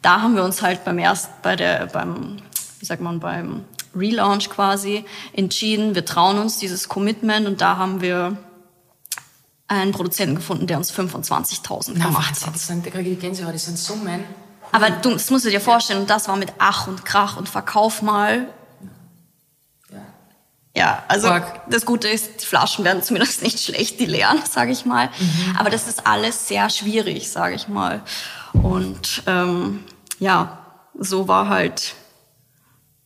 [0.00, 2.38] Da haben wir uns halt beim erst, bei der, beim,
[2.80, 8.00] wie sagt man, beim Relaunch quasi entschieden, wir trauen uns dieses Commitment und da haben
[8.00, 8.38] wir
[9.80, 12.54] einen Produzenten gefunden, der uns 25.000 Na, gemacht hat.
[12.84, 14.24] da kriege ich Gänsehaut, das sind Summen.
[14.70, 17.48] Aber du, das musst du dir vorstellen, und das war mit Ach und Krach und
[17.48, 18.48] Verkauf mal.
[20.74, 21.60] Ja, also Org.
[21.68, 25.10] das Gute ist, die Flaschen werden zumindest nicht schlecht, die leeren, sage ich mal.
[25.58, 28.00] Aber das ist alles sehr schwierig, sage ich mal.
[28.54, 29.84] Und ähm,
[30.18, 30.58] ja,
[30.98, 31.94] so war halt.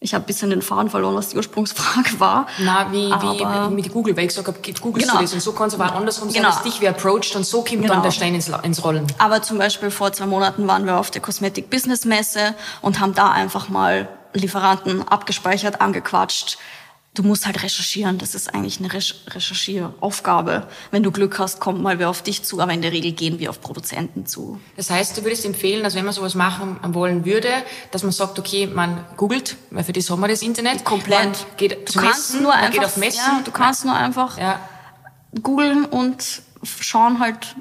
[0.07, 2.47] Ich habe ein bisschen den Faden verloren, was die Ursprungsfrage war.
[2.59, 5.19] Na, wie, wie mit Google, weil ich gesagt habe, googelst Genau.
[5.19, 6.47] du das und so kann es aber andersrum Genau.
[6.49, 7.95] dass dich wer approacht und so kommt Genau.
[7.95, 9.05] dann der Stein ins, ins Rollen.
[9.19, 13.15] Aber zum Beispiel vor zwei Monaten waren wir auf der Cosmetic Business Messe und haben
[13.15, 16.57] da einfach mal Lieferanten abgespeichert, angequatscht.
[17.17, 18.19] Du musst halt recherchieren.
[18.19, 20.69] Das ist eigentlich eine Recher Recherchieraufgabe.
[20.91, 23.39] Wenn du Glück hast, kommt mal wer auf dich zu, aber in der Regel gehen
[23.39, 24.61] wir auf Produzenten zu.
[24.77, 27.49] Das heißt, du würdest empfehlen, dass wenn man sowas machen wollen würde,
[27.91, 30.85] dass man sagt, okay, man googelt, weil für das haben wir das Internet.
[30.85, 31.25] Komplett.
[31.25, 33.19] Man geht Du kannst Messen, nur einfach, geht auf Messen.
[33.19, 34.61] Ja, du kannst nur einfach Ja.
[35.43, 36.43] googeln und
[36.81, 37.57] schauen halt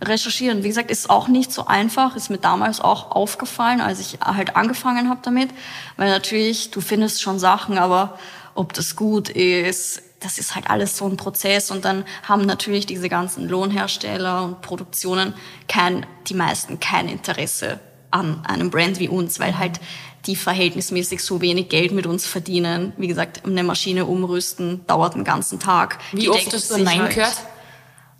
[0.00, 0.62] recherchieren.
[0.62, 4.54] Wie gesagt, ist auch nicht so einfach, ist mir damals auch aufgefallen, als ich halt
[4.56, 5.50] angefangen habe damit,
[5.96, 8.18] weil natürlich du findest schon Sachen, aber
[8.54, 12.86] ob das gut ist, das ist halt alles so ein Prozess und dann haben natürlich
[12.86, 15.34] diese ganzen Lohnhersteller und Produktionen
[15.68, 19.80] kein, die meisten kein Interesse an einem Brand wie uns, weil halt
[20.26, 22.92] die verhältnismäßig so wenig Geld mit uns verdienen.
[22.96, 25.98] Wie gesagt, eine Maschine umrüsten dauert einen ganzen Tag.
[26.12, 27.36] Wie Die oft hast du Nein halt, gehört?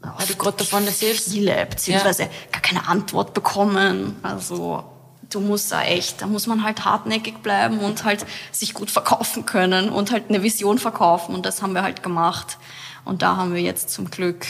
[0.00, 1.30] Weil du gerade davon erzählst.
[1.30, 4.16] Viele, beziehungsweise gar keine Antwort bekommen.
[4.22, 4.82] Also
[5.34, 9.46] du musst da echt, da muss man halt hartnäckig bleiben und halt sich gut verkaufen
[9.46, 11.34] können und halt eine Vision verkaufen.
[11.34, 12.58] Und das haben wir halt gemacht.
[13.04, 14.46] Und da haben wir jetzt zum Glück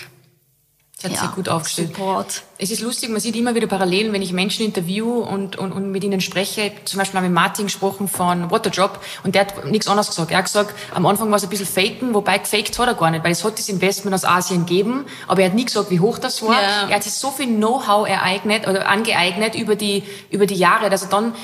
[1.02, 1.88] Das hat sich gut aufgestellt.
[1.88, 2.42] Support.
[2.58, 5.90] Es ist lustig, man sieht immer wieder Parallelen, wenn ich Menschen interview und, und, und
[5.90, 6.72] mit ihnen spreche.
[6.84, 10.30] Zum Beispiel habe ich mit Martin gesprochen von Waterjob und der hat nichts anderes gesagt.
[10.30, 13.10] Er hat gesagt, am Anfang war es ein bisschen faken, wobei gefaked hat er gar
[13.10, 16.00] nicht, weil es hat das Investment aus Asien gegeben, aber er hat nie gesagt, wie
[16.00, 16.54] hoch das war.
[16.54, 16.88] Ja.
[16.88, 21.02] Er hat sich so viel Know-how ereignet oder angeeignet über die, über die Jahre, dass
[21.02, 21.34] er dann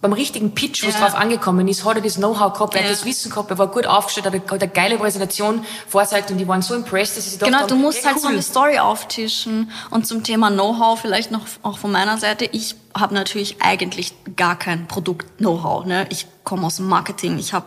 [0.00, 1.00] beim richtigen Pitch, wo es Ja.
[1.00, 3.66] drauf angekommen ist, hat er das Know-how gehabt, er hat das Wissen gehabt, er war
[3.66, 7.24] gut aufgestellt, hat eine, hat eine geile Präsentation vorzeigt und die waren so impressed, dass
[7.24, 8.34] sie sich Genau, haben, du musst halt so cool.
[8.34, 9.72] eine Story auftischen.
[9.90, 12.44] Und zum Thema Know-how vielleicht noch auch von meiner Seite.
[12.52, 15.84] Ich habe natürlich eigentlich gar kein Produkt-Know-how.
[15.86, 16.06] Ne?
[16.10, 17.38] Ich komme aus dem Marketing.
[17.38, 17.66] Ich habe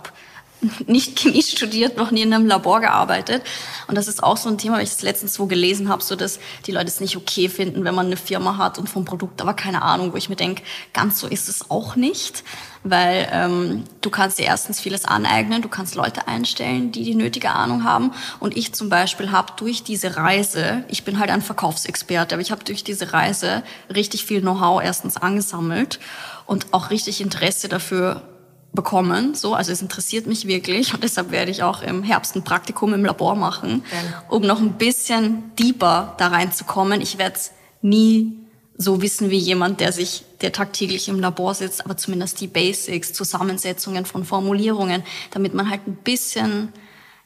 [0.86, 3.42] nicht Chemie studiert, noch nie in einem Labor gearbeitet.
[3.88, 6.16] Und das ist auch so ein Thema, weil ich es letztens so gelesen habe, so
[6.16, 9.42] dass die Leute es nicht okay finden, wenn man eine Firma hat und vom Produkt
[9.42, 12.44] aber keine Ahnung, wo ich mir denke, ganz so ist es auch nicht.
[12.84, 17.52] Weil ähm, du kannst dir erstens vieles aneignen, du kannst Leute einstellen, die die nötige
[17.52, 18.12] Ahnung haben.
[18.40, 22.52] Und ich zum Beispiel habe durch diese Reise, ich bin halt ein Verkaufsexperte, aber ich
[22.52, 26.00] habe durch diese Reise richtig viel Know-how erstens angesammelt
[26.48, 28.24] und auch richtig Interesse dafür
[28.74, 29.36] bekommen.
[29.36, 32.94] So, also es interessiert mich wirklich und deshalb werde ich auch im Herbst ein Praktikum
[32.94, 34.24] im Labor machen, Geil.
[34.30, 37.02] um noch ein bisschen deeper da reinzukommen.
[37.02, 38.38] Ich werde es nie
[38.78, 43.14] so wissen wie jemand, der sich, der tagtäglich im Labor sitzt, aber zumindest die Basics,
[43.14, 46.70] Zusammensetzungen von Formulierungen, damit man halt ein bisschen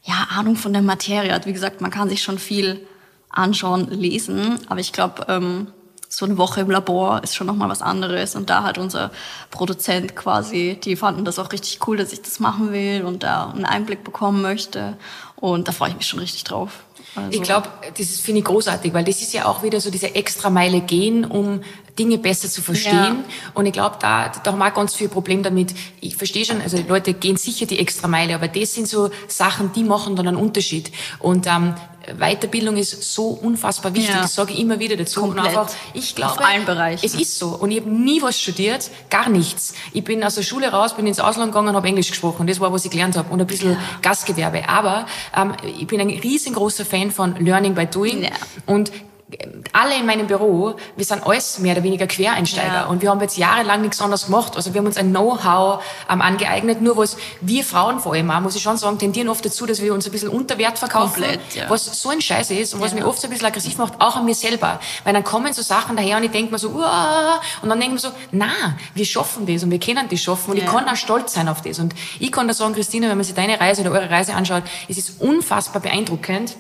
[0.04, 1.46] ja Ahnung von der Materie hat.
[1.46, 2.86] Wie gesagt, man kann sich schon viel
[3.30, 5.68] anschauen, lesen, aber ich glaube, ähm,
[6.10, 8.36] so eine Woche im Labor ist schon nochmal was anderes.
[8.36, 9.12] Und da hat unser
[9.52, 13.50] Produzent quasi, die fanden das auch richtig cool, dass ich das machen will und da
[13.50, 14.98] einen Einblick bekommen möchte.
[15.36, 16.84] Und da freue ich mich schon richtig drauf.
[17.16, 20.16] Also, Ich glaube, das finde ich großartig, weil das ist ja auch wieder so diese
[20.16, 21.62] extra Meile gehen, um
[21.98, 22.94] Dinge besser zu verstehen.
[22.94, 23.24] Ja.
[23.54, 25.74] Und ich glaube, da, da haben wir auch ganz viel Problem damit.
[26.02, 29.12] Ich verstehe schon, also die Leute gehen sicher die extra Meile, aber das sind so
[29.28, 30.92] Sachen, die machen dann einen Unterschied.
[31.20, 31.74] Und ähm,
[32.18, 34.14] Weiterbildung ist so unfassbar wichtig.
[34.14, 34.22] Ja.
[34.22, 35.22] Das sage ich immer wieder dazu.
[35.22, 35.46] Komplett.
[35.46, 37.06] Und einfach, ich glaube, Auf allen Bereichen.
[37.06, 37.50] Es ist so.
[37.50, 39.74] Und ich habe nie was studiert, gar nichts.
[39.94, 42.48] Ich bin aus der Schule raus, bin ins Ausland gegangen und habe Englisch gesprochen.
[42.48, 43.32] Das war, was ich gelernt habe.
[43.32, 44.68] Und ein bisschen Gastgewerbe.
[44.70, 48.24] Aber ähm, ich bin ein riesengroßer Fan von Learning by Doing.
[48.24, 48.30] Ja.
[48.66, 48.92] Und
[49.74, 52.86] alle in meinem Büro, wir sind alles mehr oder weniger Quereinsteiger Ja.
[52.86, 54.56] und wir haben jetzt jahrelang nichts anderes gemacht.
[54.56, 58.40] Also wir haben uns ein Know-how ähm, angeeignet, nur was wir Frauen vor allem auch,
[58.42, 61.24] muss ich schon sagen, tendieren oft dazu, dass wir uns ein bisschen unter Wert verkaufen,
[61.24, 61.68] Komplett, ja.
[61.70, 62.98] was so ein Scheiß ist und was Ja.
[62.98, 64.80] mich oft so ein bisschen aggressiv macht, auch an mir selber.
[65.04, 67.96] Weil dann kommen so Sachen daher und ich denke mir so, Uah, und dann denke
[67.98, 70.88] ich mir so, na, wir schaffen das und wir können das schaffen und ich kann
[70.88, 71.80] auch stolz sein auf das.
[71.80, 74.64] Und ich kann da sagen, Christina, wenn man sich deine Reise oder eure Reise anschaut,
[74.88, 76.56] es ist unfassbar beeindruckend.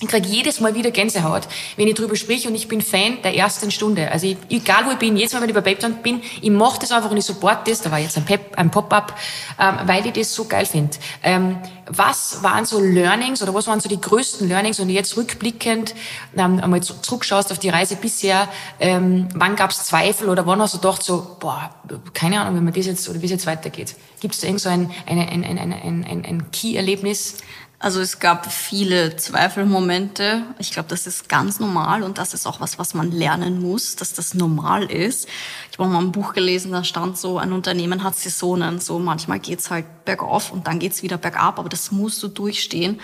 [0.00, 3.34] Ich kriege jedes Mal wieder Gänsehaut, wenn ich drüber spreche und ich bin Fan der
[3.34, 4.12] ersten Stunde.
[4.12, 6.78] Also ich, egal wo ich bin, jedes Mal, wenn ich bei Babetown bin, ich mache
[6.78, 7.82] das einfach und ich support das.
[7.82, 9.18] Da war jetzt ein, ein Pop-up,
[9.58, 10.96] ähm, weil ich das so geil finde.
[11.24, 11.58] Ähm,
[11.88, 15.96] was waren so Learnings oder was waren so die größten Learnings und jetzt rückblickend
[16.36, 20.62] ähm, einmal zu- zurückschaust auf die Reise bisher, ähm, wann gab es Zweifel oder wann
[20.62, 21.70] hast du gedacht so, boah,
[22.14, 23.96] keine Ahnung, wie man das jetzt oder wie es jetzt weitergeht.
[24.20, 27.38] Gibt es da irgend so ein, ein, ein, ein, ein, ein, ein Key-Erlebnis?
[27.80, 30.42] Also es gab viele Zweifelmomente.
[30.58, 33.94] Ich glaube, das ist ganz normal und das ist auch was, was man lernen muss,
[33.94, 35.28] dass das normal ist.
[35.70, 38.80] Ich habe mal ein Buch gelesen, da stand so, ein Unternehmen hat Saisonen.
[38.80, 43.00] So manchmal geht's halt bergauf und dann geht's wieder bergab, aber das musst du durchstehen.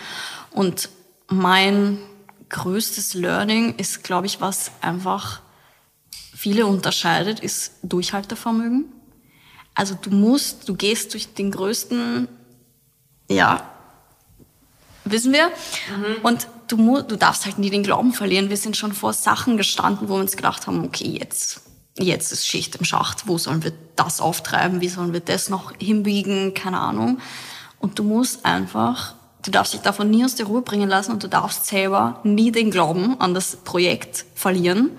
[0.50, 0.88] Und
[1.28, 1.98] mein
[2.48, 5.40] größtes Learning ist, glaube ich, was einfach
[6.10, 8.86] viele unterscheidet, ist Durchhaltevermögen.
[9.76, 12.26] Also du musst, du gehst durch den größten,
[13.28, 13.70] ja,
[15.04, 15.50] wissen wir.
[16.22, 18.50] Und du, mu- du darfst halt nie den Glauben verlieren.
[18.50, 21.60] Wir sind schon vor Sachen gestanden, wo wir uns gedacht haben, okay, jetzt,
[21.98, 23.26] jetzt ist Schicht im Schacht.
[23.26, 24.80] Wo sollen wir das auftreiben?
[24.80, 26.54] Wie sollen wir das noch hinbiegen?
[26.54, 27.18] Keine Ahnung.
[27.78, 29.14] Und du musst einfach,
[29.44, 32.50] du darfst dich davon nie aus der Ruhe bringen lassen und du darfst selber nie
[32.50, 34.90] den Glauben an das Projekt verlieren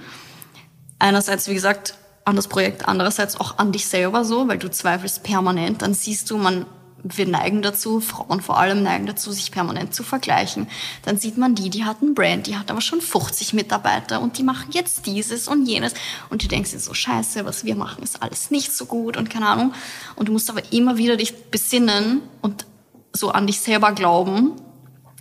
[0.98, 5.24] einerseits, wie gesagt, an das Projekt, andererseits auch an dich selber so, weil du zweifelst
[5.24, 5.82] permanent.
[5.82, 6.66] Dann siehst du, man,
[7.08, 10.68] wir neigen dazu, Frauen vor allem neigen dazu, sich permanent zu vergleichen.
[11.04, 14.40] Dann sieht man die, die hat ein Brand, die hat aber schon 50 Mitarbeiter und
[14.40, 15.94] die machen jetzt dieses und jenes.
[16.30, 19.30] Und du denkst dir so, scheiße, was wir machen, ist alles nicht so gut und
[19.30, 19.74] keine Ahnung.
[20.16, 22.66] Und du musst aber immer wieder dich besinnen und
[23.14, 24.54] so an dich selber glauben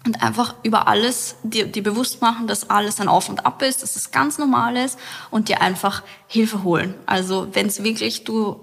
[0.06, 3.82] und einfach über alles dir, dir bewusst machen, dass alles ein Auf und Ab ist,
[3.82, 4.98] dass es ganz normal ist
[5.30, 6.94] und dir einfach Hilfe holen.
[7.04, 8.60] Also wenn es wirklich du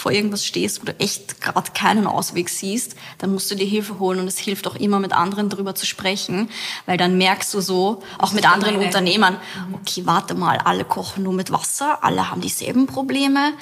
[0.00, 3.98] vor, irgendwas stehst, wo du echt gerade keinen Ausweg siehst, dann musst du dir Hilfe
[3.98, 6.48] holen und es hilft auch immer mit anderen drüber zu sprechen,
[6.86, 9.36] weil dann merkst du so, auch mit anderen Unternehmern,
[9.72, 13.52] okay, warte mal, alle kochen nur mit Wasser, alle haben dieselben Probleme.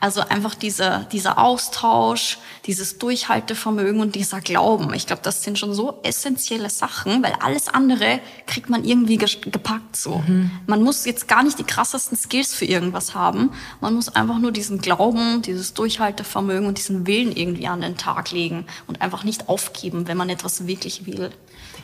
[0.00, 4.94] Also einfach dieser, dieser Austausch, dieses Durchhaltevermögen und dieser Glauben.
[4.94, 9.96] Ich glaube, das sind schon so essentielle Sachen, weil alles andere kriegt man irgendwie gepackt
[9.96, 10.22] so.
[10.66, 13.50] Man muss jetzt gar nicht die krassesten Skills für irgendwas haben.
[13.80, 18.30] Man muss einfach nur diesen Glauben, dieses Durchhaltevermögen und diesen Willen irgendwie an den Tag
[18.30, 21.30] legen und einfach nicht aufgeben, wenn man etwas wirklich will.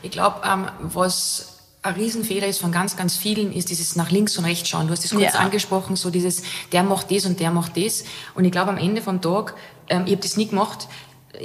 [0.02, 1.55] Ich glaube, ähm, was
[1.86, 4.86] ein Riesenfehler ist von ganz, ganz vielen, ist dieses nach links und rechts schauen.
[4.86, 5.40] Du hast es kurz Ja.
[5.40, 8.04] angesprochen, so dieses, der macht das und der macht das.
[8.34, 9.54] Und ich glaube, am Ende vom Tag,
[9.88, 10.88] ähm, ich habe das nie gemacht,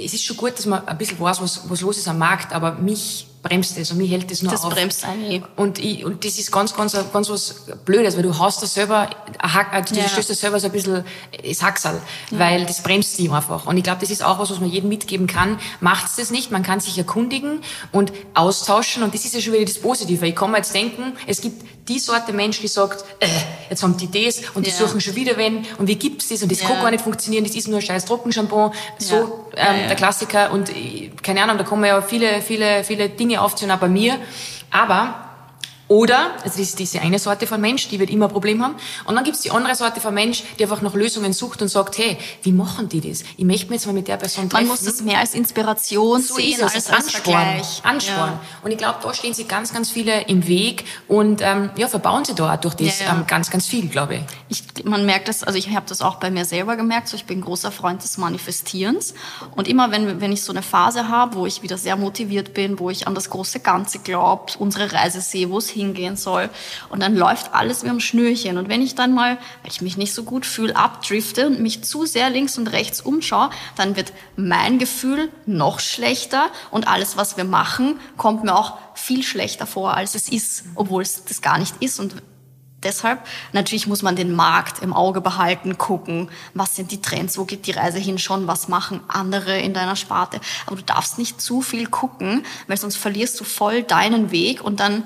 [0.04, 2.52] es ist schon gut, dass man ein bisschen weiß, was, was los ist am Markt,
[2.52, 4.72] aber mich bremst das und mich hält das nur Das auf.
[4.72, 5.44] bremst einen.
[5.56, 9.10] Und, ich, und das ist ganz, ganz, ganz was Blödes, weil du hast da selber,
[9.38, 10.08] also du Ja.
[10.08, 11.04] stößt da selber so ein bisschen
[11.44, 12.00] das Hacksal,
[12.30, 13.66] weil das bremst dich einfach.
[13.66, 15.58] Und ich glaube, das ist auch was, was man jedem mitgeben kann.
[15.80, 19.64] Macht's das nicht, man kann sich erkundigen und austauschen und das ist ja schon wieder
[19.64, 20.26] das Positive.
[20.26, 23.26] Ich kann mir jetzt denken, es gibt die Sorte Mensch, die sagt, äh,
[23.68, 24.76] jetzt haben die das und die Ja.
[24.76, 26.68] suchen schon wieder wen und wie gibt's das und das Ja.
[26.68, 30.70] kann gar nicht funktionieren, das ist nur ein scheiß Trockenshampoo, so ähm, der Klassiker und
[30.70, 34.16] äh, keine Ahnung, da kommen ja viele, viele, viele Dinge aufzählen, auch bei mir.
[34.70, 35.21] Aber
[35.92, 38.76] oder, also das ist diese eine Sorte von Mensch, die wird immer ein Problem haben.
[39.04, 41.98] Und dann gibt's die andere Sorte von Mensch, die einfach nach Lösungen sucht und sagt,
[41.98, 43.24] hey, wie machen die das?
[43.36, 44.64] Ich möchte mich jetzt mal mit der Person treffen.
[44.64, 47.36] Man muss das mehr als Inspiration so sehen ist es, als als Ansporn.
[47.36, 47.80] Vergleich.
[47.84, 48.30] Ansporn.
[48.30, 48.40] Ja.
[48.62, 52.24] Und ich glaube, da stehen sie ganz, ganz viele im Weg und ähm, ja, verbauen
[52.24, 53.12] sie da durch das Ja, ja.
[53.12, 54.22] Ähm, ganz, ganz viel, glaube ich.
[54.48, 57.26] Ich, man merkt das, also ich habe das auch bei mir selber gemerkt, so ich
[57.26, 59.12] bin großer Freund des Manifestierens
[59.56, 62.78] und immer wenn, wenn ich so eine Phase habe, wo ich wieder sehr motiviert bin,
[62.78, 66.48] wo ich an das große Ganze glaube, unsere Reise sehe, wo es hingehen soll.
[66.88, 68.58] Und dann läuft alles wie am Schnürchen.
[68.58, 71.82] Und wenn ich dann mal, weil ich mich nicht so gut fühle, abdrifte und mich
[71.82, 77.36] zu sehr links und rechts umschaue, dann wird mein Gefühl noch schlechter und alles, was
[77.36, 81.58] wir machen, kommt mir auch viel schlechter vor, als es ist, obwohl es das gar
[81.58, 81.98] nicht ist.
[81.98, 82.14] Und
[82.82, 83.20] Deshalb,
[83.52, 87.66] natürlich muss man den Markt im Auge behalten, gucken, was sind die Trends, wo geht
[87.66, 90.40] die Reise hin schon, was machen andere in deiner Sparte.
[90.66, 94.80] Aber du darfst nicht zu viel gucken, weil sonst verlierst du voll deinen Weg und
[94.80, 95.04] dann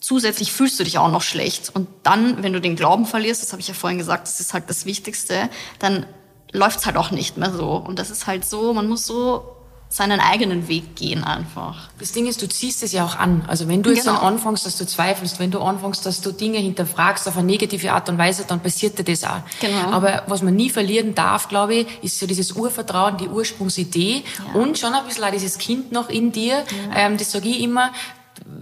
[0.00, 1.70] zusätzlich fühlst du dich auch noch schlecht.
[1.74, 4.54] Und dann, wenn du den Glauben verlierst, das habe ich ja vorhin gesagt, das ist
[4.54, 6.06] halt das Wichtigste, dann
[6.52, 7.72] läuft's halt auch nicht mehr so.
[7.72, 9.56] Und das ist halt so, man muss so
[9.92, 11.88] seinen eigenen Weg gehen einfach.
[11.98, 13.44] Das Ding ist, du ziehst es ja auch an.
[13.48, 14.20] Also wenn du jetzt genau.
[14.20, 17.92] dann anfängst, dass du zweifelst, wenn du anfängst, dass du Dinge hinterfragst auf eine negative
[17.92, 19.40] Art und Weise, dann passiert dir das auch.
[19.60, 19.90] Genau.
[19.90, 24.22] Aber was man nie verlieren darf, glaube ich, ist so dieses Urvertrauen, die Ursprungsidee
[24.54, 24.60] ja.
[24.60, 26.58] und schon ein bisschen auch dieses Kind noch in dir.
[26.92, 26.96] Ja.
[26.96, 27.90] Ähm, das sage ich immer,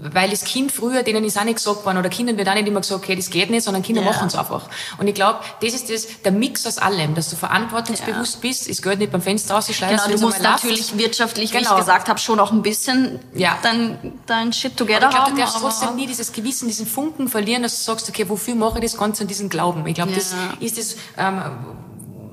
[0.01, 2.68] weil das Kind früher, denen ist auch nicht gesagt worden, oder Kindern wird auch nicht
[2.68, 4.11] immer gesagt, okay, das geht nicht, sondern Kinder ja.
[4.11, 4.68] machen es einfach.
[4.99, 8.41] Und ich glaube, das ist das, der Mix aus allem, dass du verantwortungsbewusst ja.
[8.41, 10.99] bist, es gehört nicht beim Fenster aus, Genau, du musst natürlich läuft.
[10.99, 11.61] wirtschaftlich, genau.
[11.61, 11.81] wie ich genau.
[11.81, 13.59] gesagt habe, schon auch ein bisschen ja.
[13.62, 15.35] dein, dein Shit together aber ich glaub, haben.
[15.37, 18.79] Du darfst trotzdem nie dieses Gewissen, diesen Funken verlieren, dass du sagst, okay, wofür mache
[18.79, 19.87] ich das Ganze und diesen Glauben?
[19.87, 21.43] Ich glaube, das ist das, ähm,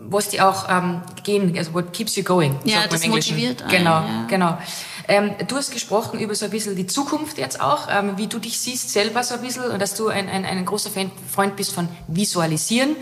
[0.09, 2.55] was die auch ähm, gehen, also what keeps you going.
[2.63, 4.25] Ja, das motiviert einen, Genau, ja.
[4.27, 4.57] genau.
[5.07, 8.39] Ähm, du hast gesprochen über so ein bisschen die Zukunft jetzt auch, ähm, wie du
[8.39, 11.55] dich siehst selber so ein bisschen und dass du ein, ein, ein großer Fan, Freund
[11.55, 12.95] bist von Visualisieren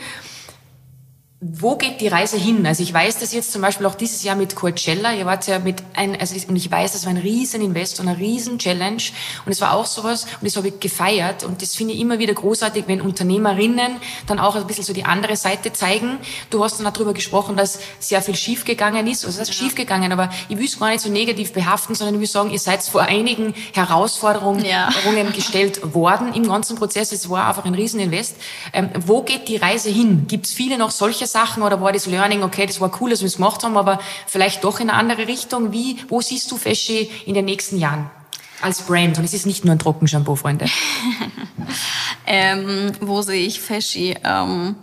[1.46, 2.66] wo geht die Reise hin?
[2.66, 5.14] Also ich weiß das jetzt zum Beispiel auch dieses Jahr mit Coachella.
[5.14, 8.08] Ihr wart ja mit ein, also und ich weiß, das war ein riesen Invest und
[8.08, 9.02] eine riesen Challenge.
[9.46, 11.44] Und es war auch sowas und das habe ich gefeiert.
[11.44, 15.04] Und das finde ich immer wieder großartig, wenn Unternehmerinnen dann auch ein bisschen so die
[15.04, 16.18] andere Seite zeigen.
[16.50, 19.26] Du hast dann auch darüber gesprochen, dass sehr viel schiefgegangen ist.
[19.26, 22.22] Also das ist schiefgegangen, aber ich will es gar nicht so negativ behaften, sondern ich
[22.22, 24.90] will sagen, ihr seid vor einigen Herausforderungen ja.
[25.36, 27.12] gestellt worden im ganzen Prozess.
[27.12, 28.38] Es war einfach ein riesen Invest.
[28.72, 30.26] Ähm, wo geht die Reise hin?
[30.28, 33.20] Gibt es viele noch solche Sachen oder war das Learning, okay, das war cool, dass
[33.20, 35.74] wir es gemacht haben, aber vielleicht doch in eine andere Richtung?
[35.74, 38.10] Wie, wo siehst du Feschi in den nächsten Jahren?
[38.62, 40.68] Als Brand und es ist nicht nur ein Trockenshampoo, Freunde.
[42.26, 44.16] ähm, wo sehe ich Feschi?
[44.24, 44.76] Ähm,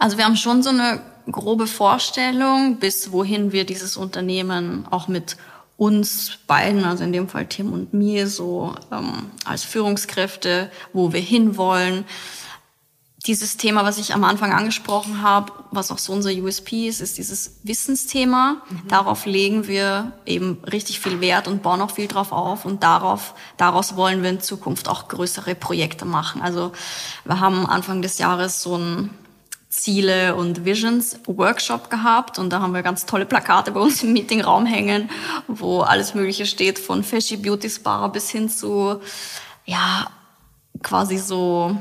[0.00, 1.00] also wir haben schon so eine
[1.30, 5.36] grobe Vorstellung, bis wohin wir dieses Unternehmen auch mit
[5.76, 11.20] uns beiden, also in dem Fall Tim und mir, so ähm, als Führungskräfte, wo wir
[11.20, 12.04] hinwollen
[13.28, 17.18] dieses Thema, was ich am Anfang angesprochen habe, was auch so unser USP ist, ist
[17.18, 18.62] dieses Wissensthema.
[18.70, 18.88] Mhm.
[18.88, 23.34] Darauf legen wir eben richtig viel Wert und bauen auch viel drauf auf und darauf,
[23.58, 26.40] daraus wollen wir in Zukunft auch größere Projekte machen.
[26.40, 26.72] Also
[27.26, 29.10] wir haben Anfang des Jahres so ein
[29.68, 34.14] Ziele und Visions Workshop gehabt und da haben wir ganz tolle Plakate bei uns im
[34.14, 35.10] Meetingraum hängen,
[35.46, 39.00] wo alles Mögliche steht von Fishy Beauty Spa bis hin zu,
[39.66, 40.06] ja,
[40.82, 41.76] quasi so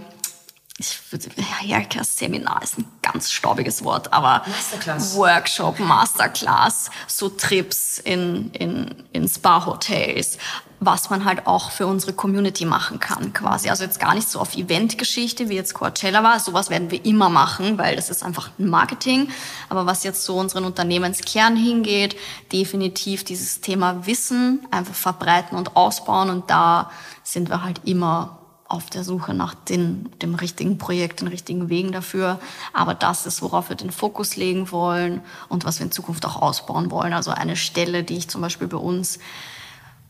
[0.80, 1.30] ich würde,
[1.66, 5.16] ja, Seminar ist ein ganz staubiges Wort, aber Masterclass.
[5.16, 10.38] Workshop, Masterclass, so Trips in, in, in Spa-Hotels,
[10.80, 13.70] was man halt auch für unsere Community machen kann, quasi.
[13.72, 16.40] Also jetzt gar nicht so auf Eventgeschichte, wie jetzt Coachella war.
[16.40, 19.30] Sowas werden wir immer machen, weil das ist einfach ein Marketing.
[19.70, 22.16] Aber was jetzt so unseren Unternehmenskern hingeht,
[22.52, 26.30] definitiv dieses Thema Wissen einfach verbreiten und ausbauen.
[26.30, 26.92] Und da
[27.24, 28.37] sind wir halt immer
[28.70, 32.40] auf der Suche nach den, dem richtigen Projekt, den richtigen Wegen dafür.
[32.74, 36.42] Aber das ist, worauf wir den Fokus legen wollen und was wir in Zukunft auch
[36.42, 37.14] ausbauen wollen.
[37.14, 39.20] Also eine Stelle, die ich zum Beispiel bei uns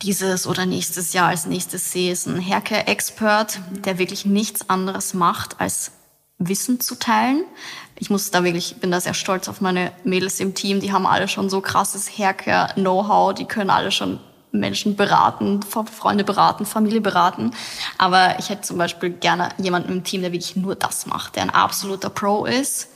[0.01, 5.59] dieses oder nächstes Jahr als nächstes sehe, ist ein Haircare-Expert, der wirklich nichts anderes macht,
[5.59, 5.91] als
[6.39, 7.43] Wissen zu teilen.
[7.95, 10.79] Ich muss da wirklich, bin da sehr stolz auf meine Mädels im Team.
[10.81, 13.33] Die haben alle schon so krasses Haircare-Know-how.
[13.33, 14.19] Die können alle schon
[14.59, 17.51] Menschen beraten, Freunde beraten, Familie beraten.
[17.97, 21.43] Aber ich hätte zum Beispiel gerne jemanden im Team, der wirklich nur das macht, der
[21.43, 22.89] ein absoluter Pro ist.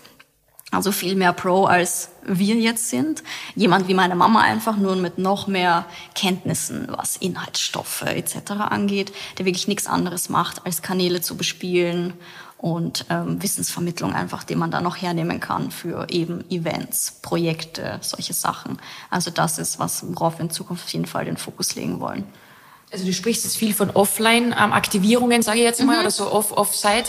[0.72, 3.24] Also viel mehr Pro als wir jetzt sind.
[3.56, 5.86] Jemand wie meine Mama einfach nur mit noch mehr
[6.16, 8.52] Kenntnissen, was Inhaltsstoffe etc.
[8.70, 12.14] angeht, der wirklich nichts anderes macht, als Kanäle zu bespielen
[12.62, 18.34] und ähm, Wissensvermittlung einfach, die man da noch hernehmen kann für eben Events, Projekte, solche
[18.34, 18.78] Sachen.
[19.10, 22.24] Also das ist was, worauf wir in Zukunft auf jeden Fall den Fokus legen wollen.
[22.94, 26.02] Also du sprichst jetzt viel von Offline-Aktivierungen, ähm, sage ich jetzt mal, mhm.
[26.02, 27.06] oder so off Offsite.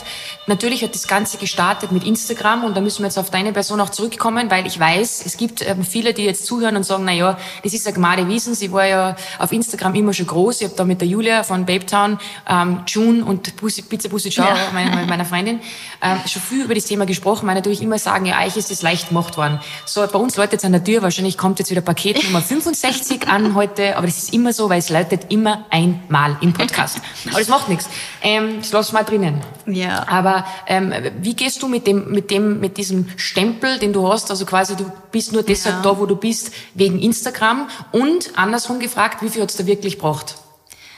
[0.47, 3.81] Natürlich hat das Ganze gestartet mit Instagram und da müssen wir jetzt auf deine Person
[3.81, 7.11] auch zurückkommen, weil ich weiß, es gibt ähm, viele, die jetzt zuhören und sagen, na
[7.11, 10.61] ja, das ist ja Gmade Wiesen, sie war ja auf Instagram immer schon groß.
[10.61, 12.17] Ich habe da mit der Julia von Babetown,
[12.47, 14.55] ähm, June und Pussy, Pizza Pussy Ciao, ja.
[14.73, 15.59] meine, meiner Freundin,
[16.01, 18.83] ähm, schon viel über das Thema gesprochen, weil natürlich immer sagen, ja, euch ist das
[18.83, 19.59] leicht gemacht worden.
[19.85, 23.27] So, bei uns läutet jetzt an der Tür, wahrscheinlich kommt jetzt wieder Paket Nummer 65
[23.27, 27.01] an heute, aber das ist immer so, weil es läutet immer einmal im Podcast.
[27.29, 27.89] Aber das macht nichts.
[28.21, 29.41] Ähm, das lassen wir drinnen.
[29.65, 30.07] Ja.
[30.07, 34.29] Aber ähm, wie gehst du mit dem, mit dem, mit diesem Stempel, den du hast?
[34.29, 35.81] Also quasi, du bist nur deshalb ja.
[35.81, 37.67] da, wo du bist, wegen Instagram.
[37.91, 40.35] Und andersrum gefragt, wie viel hat's da wirklich gebraucht?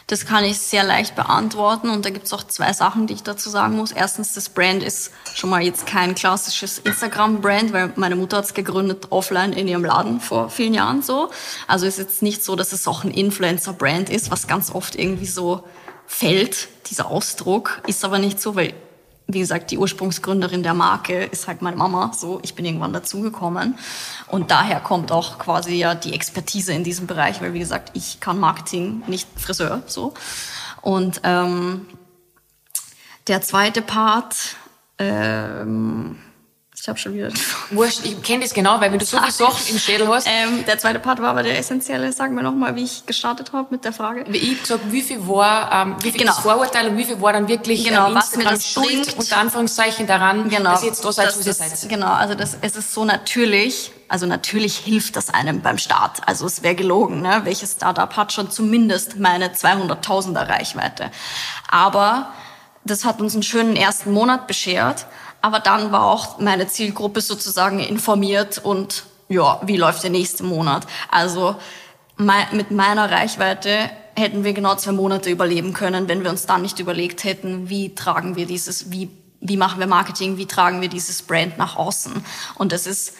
[0.08, 3.50] Das kann ich sehr leicht beantworten und da gibt's auch zwei Sachen, die ich dazu
[3.50, 3.92] sagen muss.
[3.92, 9.08] Erstens, das Brand ist schon mal jetzt kein klassisches Instagram-Brand, weil meine Mutter hat's gegründet
[9.10, 11.32] offline in ihrem Laden vor vielen Jahren so.
[11.66, 15.26] Also ist jetzt nicht so, dass es auch ein Influencer-Brand ist, was ganz oft irgendwie
[15.26, 15.64] so
[16.06, 17.82] fällt, dieser Ausdruck.
[17.88, 18.76] Ist aber nicht so, weil
[19.28, 22.12] wie gesagt, die Ursprungsgründerin der Marke ist halt meine Mama.
[22.16, 23.76] So, ich bin irgendwann dazugekommen.
[24.28, 28.20] Und daher kommt auch quasi ja die Expertise in diesem Bereich, weil wie gesagt, ich
[28.20, 29.82] kann Marketing, nicht Friseur.
[29.88, 30.14] So.
[30.82, 31.88] Und ähm,
[33.28, 34.56] der zweite Part,
[35.00, 36.20] ähm,
[36.86, 37.30] ich habe schon wieder.
[37.72, 40.28] Wurscht, ich kenne das genau, weil wenn du so viele Sachen im Schädel hast.
[40.28, 42.12] Ähm, der zweite Part war aber der essentielle.
[42.12, 44.24] Sag mir nochmal, wie ich gestartet habe mit der Frage.
[44.28, 46.34] Wie ich gesagt, wie viel war, ähm, wie viel Genau.
[46.34, 49.18] ist Vorurteil und wie viel war dann wirklich Genau, ähm, was mir das schuld, bringt.
[49.18, 50.74] unter Anführungszeichen, daran, Genau.
[50.74, 51.90] dass ihr jetzt da seid, Das wo ihr seid.
[51.90, 56.20] Genau, also das, es ist so natürlich, also natürlich hilft das einem beim Start.
[56.28, 57.42] Also es wäre gelogen, ne?
[57.46, 61.10] welches Startup hat schon zumindest meine 200.000er Reichweite.
[61.68, 62.28] Aber
[62.84, 65.08] das hat uns einen schönen ersten Monat beschert.
[65.46, 70.88] Aber dann war auch meine Zielgruppe sozusagen informiert und ja, wie läuft der nächste Monat?
[71.12, 71.56] Also
[72.18, 76.80] mit meiner Reichweite hätten wir genau zwei Monate überleben können, wenn wir uns dann nicht
[76.80, 81.22] überlegt hätten, wie tragen wir dieses, wie, wie machen wir Marketing, wie tragen wir dieses
[81.22, 82.26] Brand nach außen.
[82.56, 83.14] Und das ist,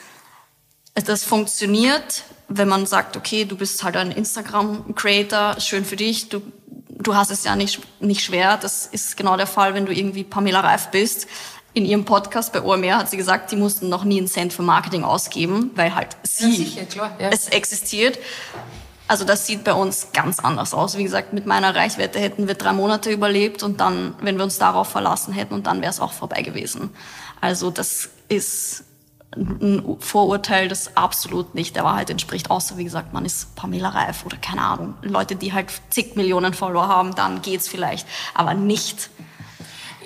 [0.96, 6.42] das funktioniert, wenn man sagt, okay, du bist halt ein Instagram-Creator, schön für dich, du,
[6.88, 8.56] du hast es ja nicht, nicht schwer.
[8.56, 11.28] Das ist genau der Fall, wenn du irgendwie Pamela Reif bist.
[11.76, 14.62] In ihrem Podcast bei OMR hat sie gesagt, die mussten noch nie einen Cent für
[14.62, 17.28] Marketing ausgeben, weil halt sie, sicher, klar, ja.
[17.28, 18.18] es existiert.
[19.08, 20.96] Also das sieht bei uns ganz anders aus.
[20.96, 24.56] Wie gesagt, mit meiner Reichweite hätten wir drei Monate überlebt und dann, wenn wir uns
[24.56, 26.88] darauf verlassen hätten, und dann wäre es auch vorbei gewesen.
[27.42, 28.84] Also das ist
[29.36, 32.50] ein Vorurteil, das absolut nicht der Wahrheit entspricht.
[32.50, 34.94] Außer, wie gesagt, man ist Pamela Reif oder keine Ahnung.
[35.02, 38.08] Leute, die halt zig Millionen Follower haben, dann geht's vielleicht.
[38.32, 39.10] Aber nicht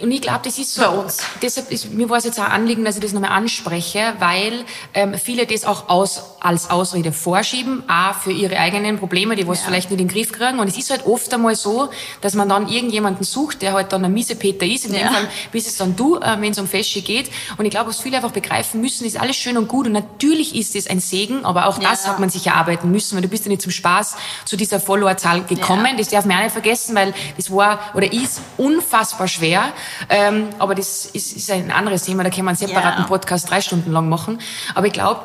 [0.03, 0.89] Und ich glaube, das ist so.
[0.89, 1.19] Uns.
[1.43, 4.65] Deshalb ist, mir war es jetzt auch ein Anliegen, dass ich das nochmal anspreche, weil
[4.95, 9.61] ähm, viele das auch aus, als Ausrede vorschieben, auch für ihre eigenen Probleme, die was
[9.61, 9.67] Ja.
[9.67, 10.59] vielleicht nicht in den Griff kriegen.
[10.59, 11.91] Und es ist halt oft einmal so,
[12.23, 14.87] dass man dann irgendjemanden sucht, der halt dann ein Miesepeter ist.
[14.87, 15.11] In dem Ja.
[15.13, 17.31] Fall bist es dann du, äh, wenn es um Fesche geht.
[17.59, 19.87] Und ich glaube, was viele einfach begreifen müssen, ist alles schön und gut.
[19.87, 22.11] Und natürlich ist es ein Segen, aber auch das Ja.
[22.13, 25.43] hat man sich erarbeiten müssen, weil du bist ja nicht zum Spaß zu dieser Followerzahl
[25.45, 25.97] gekommen.
[25.99, 29.73] Das darf man auch nicht vergessen, weil das war oder ist unfassbar schwer.
[30.09, 33.09] Ähm, aber das ist, ist ein anderes Thema, da können wir einen separaten Ja.
[33.09, 34.41] Podcast drei Stunden lang machen.
[34.75, 35.21] Aber ich glaube,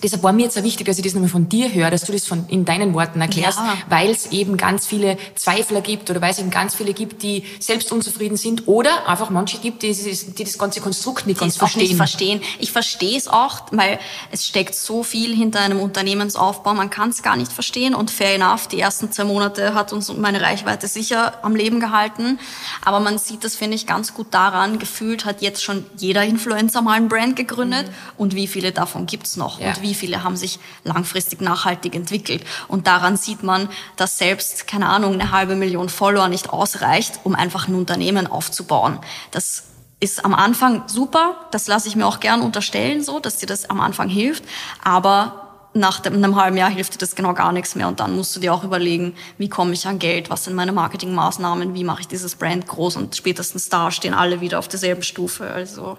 [0.00, 2.12] Deshalb war mir jetzt auch wichtig, dass ich das nochmal von dir höre, dass du
[2.12, 3.76] das von, in deinen Worten erklärst, Ja.
[3.88, 7.42] weil es eben ganz viele Zweifler gibt oder weil es eben ganz viele gibt, die
[7.58, 11.56] selbst unzufrieden sind oder einfach manche gibt, die, die das ganze Konstrukt nicht die ganz
[11.56, 12.38] es auch nicht verstehen.
[12.38, 12.60] verstehen.
[12.60, 13.98] Ich verstehe es auch, weil
[14.30, 18.36] es steckt so viel hinter einem Unternehmensaufbau, man kann es gar nicht verstehen und fair
[18.36, 22.38] enough, die ersten zwei Monate hat uns meine Reichweite sicher am Leben gehalten,
[22.84, 26.82] aber man sieht das, finde ich, ganz gut daran, gefühlt hat jetzt schon jeder Influencer
[26.82, 29.67] mal ein Brand gegründet und wie viele davon gibt's noch Ja.
[29.68, 32.44] Und wie viele haben sich langfristig nachhaltig entwickelt.
[32.68, 37.34] Und daran sieht man, dass selbst, keine Ahnung, eine halbe Million Follower nicht ausreicht, um
[37.34, 38.98] einfach ein Unternehmen aufzubauen.
[39.30, 39.64] Das
[40.00, 43.68] ist am Anfang super, das lasse ich mir auch gern unterstellen, so, dass dir das
[43.68, 44.44] am Anfang hilft,
[44.82, 47.88] aber nach dem, einem halben Jahr hilft dir das genau gar nichts mehr.
[47.88, 50.72] Und dann musst du dir auch überlegen, wie komme ich an Geld, was sind meine
[50.72, 55.02] Marketingmaßnahmen, wie mache ich dieses Brand groß und spätestens da stehen alle wieder auf derselben
[55.02, 55.98] Stufe, also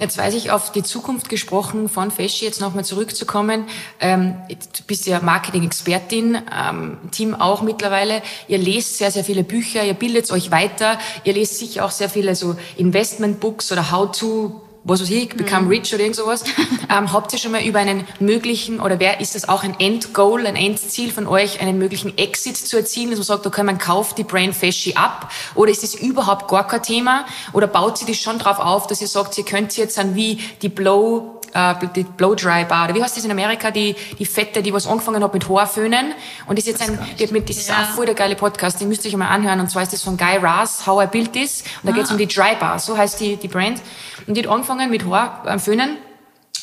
[0.00, 3.64] Jetzt weiß ich, auf die Zukunft gesprochen von Feschi, jetzt nochmal zurückzukommen.
[3.98, 8.22] Ähm, du bist ja Marketing-Expertin, ähm, Team auch mittlerweile.
[8.46, 11.00] Ihr lest sehr, sehr viele Bücher, ihr bildet euch weiter.
[11.24, 15.92] Ihr lest sicher auch sehr viele so Investment-Books oder How-to was weiß ich, Become Rich
[15.92, 16.44] oder irgend sowas.
[16.90, 20.46] ähm, habt ihr schon mal über einen möglichen, oder wer ist das auch ein Endgoal,
[20.46, 24.18] ein Endziel von euch, einen möglichen Exit zu erzielen, dass man sagt, okay, man kauft
[24.18, 25.30] die Brand Feschi ab?
[25.54, 27.26] Oder ist das überhaupt gar kein Thema?
[27.52, 30.40] Oder baut sie das schon drauf auf, dass ihr sagt, ihr könnt jetzt dann wie
[30.62, 34.26] die Blow, äh, die Blow Dry Bar, oder wie heißt das in Amerika, die, die
[34.26, 36.12] Fette, die was angefangen hat mit Haarföhnen.
[36.46, 37.76] Und ist jetzt ein, die hat mit, das ist Ja.
[37.82, 40.02] auch voll der geile Podcast, den müsst ihr euch mal anhören, und zwar ist das
[40.02, 42.96] von Guy Raz, How I Built This, und da geht's um die Dry Bar, so
[42.96, 43.80] heißt die, die Brand,
[44.26, 45.98] und die hat angefangen mit Haarföhnen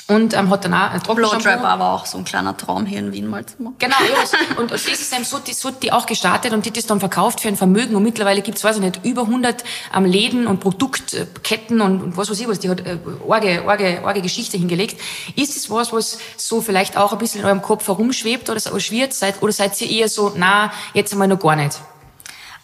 [0.08, 1.42] und ähm, hat dann auch ein Trockenshampoo.
[1.44, 3.76] Blowdry war aber auch so ein kleiner Traum hier in Wien mal zu machen.
[3.80, 6.72] Genau, ja, und, und das ist eben so, die, so die auch gestartet und die
[6.72, 9.64] das dann verkauft für ein Vermögen und mittlerweile gibt's weiß ich nicht, über 100
[9.96, 14.02] ähm, Läden und Produktketten und, und was weiß ich was, die hat äh, arge, arge,
[14.06, 15.02] arge Geschichte hingelegt.
[15.36, 18.78] Ist es was, was so vielleicht auch ein bisschen in eurem Kopf herumschwebt oder so
[18.80, 21.80] schwirrt, seid, oder seid ihr eher so, na, jetzt einmal noch gar nicht?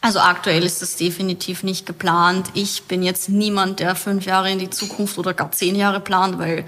[0.03, 2.49] Also aktuell ist das definitiv nicht geplant.
[2.55, 6.39] Ich bin jetzt niemand, der fünf Jahre in die Zukunft oder gar zehn Jahre plant,
[6.39, 6.65] weil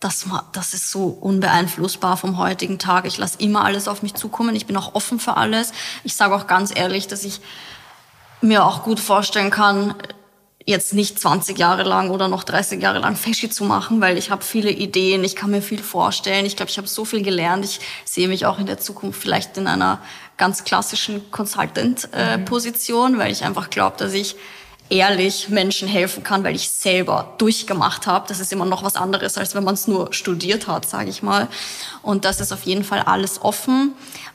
[0.00, 3.04] das, das ist so unbeeinflussbar vom heutigen Tag.
[3.04, 4.54] Ich lasse immer alles auf mich zukommen.
[4.54, 5.72] Ich bin auch offen für alles.
[6.04, 7.40] Ich sage auch ganz ehrlich, dass ich
[8.40, 9.94] mir auch gut vorstellen kann,
[10.68, 14.30] jetzt nicht 20 Jahre lang oder noch 30 Jahre lang Feschi zu machen, weil ich
[14.30, 16.44] habe viele Ideen, ich kann mir viel vorstellen.
[16.44, 17.64] Ich glaube, ich habe so viel gelernt.
[17.64, 20.00] Ich sehe mich auch in der Zukunft vielleicht in einer
[20.36, 24.36] ganz klassischen Consultant-Position, weil ich einfach glaube, dass ich
[24.90, 28.26] ehrlich Menschen helfen kann, weil ich selber durchgemacht habe.
[28.28, 31.22] Das ist immer noch was anderes, als wenn man es nur studiert hat, sage ich
[31.22, 31.48] mal.
[32.02, 33.92] Und das ist auf jeden Fall alles offen.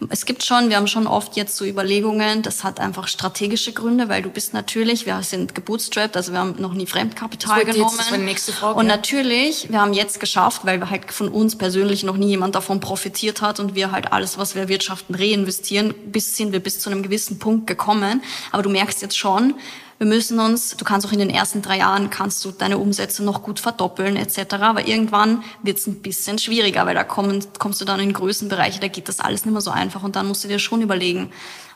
[0.10, 4.10] Es gibt schon, wir haben schon oft jetzt so Überlegungen, das hat einfach strategische Gründe,
[4.10, 7.96] weil du bist natürlich, wir sind gebootstrapped, also wir haben noch nie Fremdkapital das genommen.
[7.98, 11.58] Jetzt, das nächste Frage, und natürlich, wir haben jetzt geschafft, weil wir halt von uns
[11.58, 15.94] persönlich noch nie jemand davon profitiert hat und wir halt alles, was wir wirtschaften, reinvestieren,
[16.08, 18.22] bis sind wir bis zu einem gewissen Punkt gekommen.
[18.52, 19.56] Aber du merkst jetzt schon,
[19.98, 23.24] wir müssen uns, du kannst auch in den ersten drei Jahren, kannst du deine Umsätze
[23.24, 24.56] noch gut verdoppeln etc.
[24.56, 28.80] Aber irgendwann wird es ein bisschen schwieriger, weil da kommen, kommst du dann in Größenbereiche,
[28.80, 31.32] da geht das alles nicht mehr so einfach und dann musst du dir schon überlegen,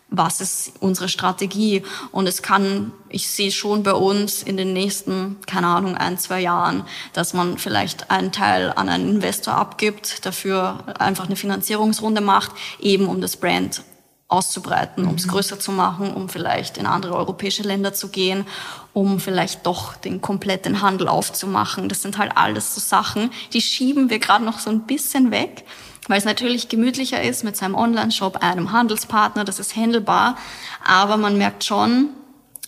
[0.09, 1.83] was ist unsere Strategie?
[2.11, 6.39] Und es kann, ich sehe schon bei uns in den nächsten, keine Ahnung, ein, zwei
[6.39, 12.51] Jahren, dass man vielleicht einen Teil an einen Investor abgibt, dafür einfach eine Finanzierungsrunde macht,
[12.79, 13.83] eben um das Brand
[14.29, 18.45] auszubreiten, um es größer zu machen, um vielleicht in andere europäische Länder zu gehen,
[18.93, 21.87] um vielleicht doch den kompletten Handel aufzumachen.
[21.87, 25.63] Das sind halt alles so Sachen, die schieben wir gerade noch so ein bisschen weg,
[26.09, 30.37] weil es natürlich gemütlicher ist mit seinem Online-Shop, einem Handelspartner, das ist handelbar,
[30.85, 32.09] aber man merkt schon,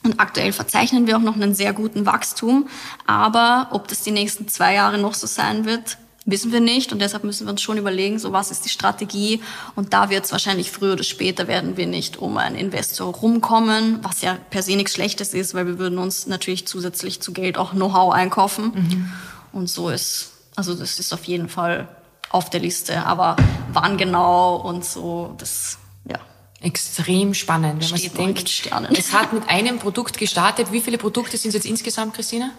[0.04, 2.70] und aktuell verzeichnen wir auch noch einen sehr guten Wachstum,
[3.06, 5.98] aber ob das die nächsten zwei Jahre noch so sein wird,
[6.32, 9.42] wissen wir nicht und deshalb müssen wir uns schon überlegen, so was ist die Strategie
[9.76, 14.00] und da wird es wahrscheinlich früher oder später werden wir nicht um einen Investor rumkommen,
[14.04, 17.58] was ja per se nichts Schlechtes ist, weil wir würden uns natürlich zusätzlich zu Geld
[17.58, 19.12] auch Know-how einkaufen Mhm.
[19.52, 21.88] und so ist, also das ist auf jeden Fall
[22.32, 23.36] auf der Liste, aber
[23.74, 25.78] wann genau und so, das,
[26.08, 26.20] ja.
[26.62, 28.62] Extrem spannend, wenn man sich denkt,
[28.98, 30.72] es hat mit einem Produkt gestartet.
[30.72, 32.52] Wie viele Produkte sind es jetzt insgesamt, Christina?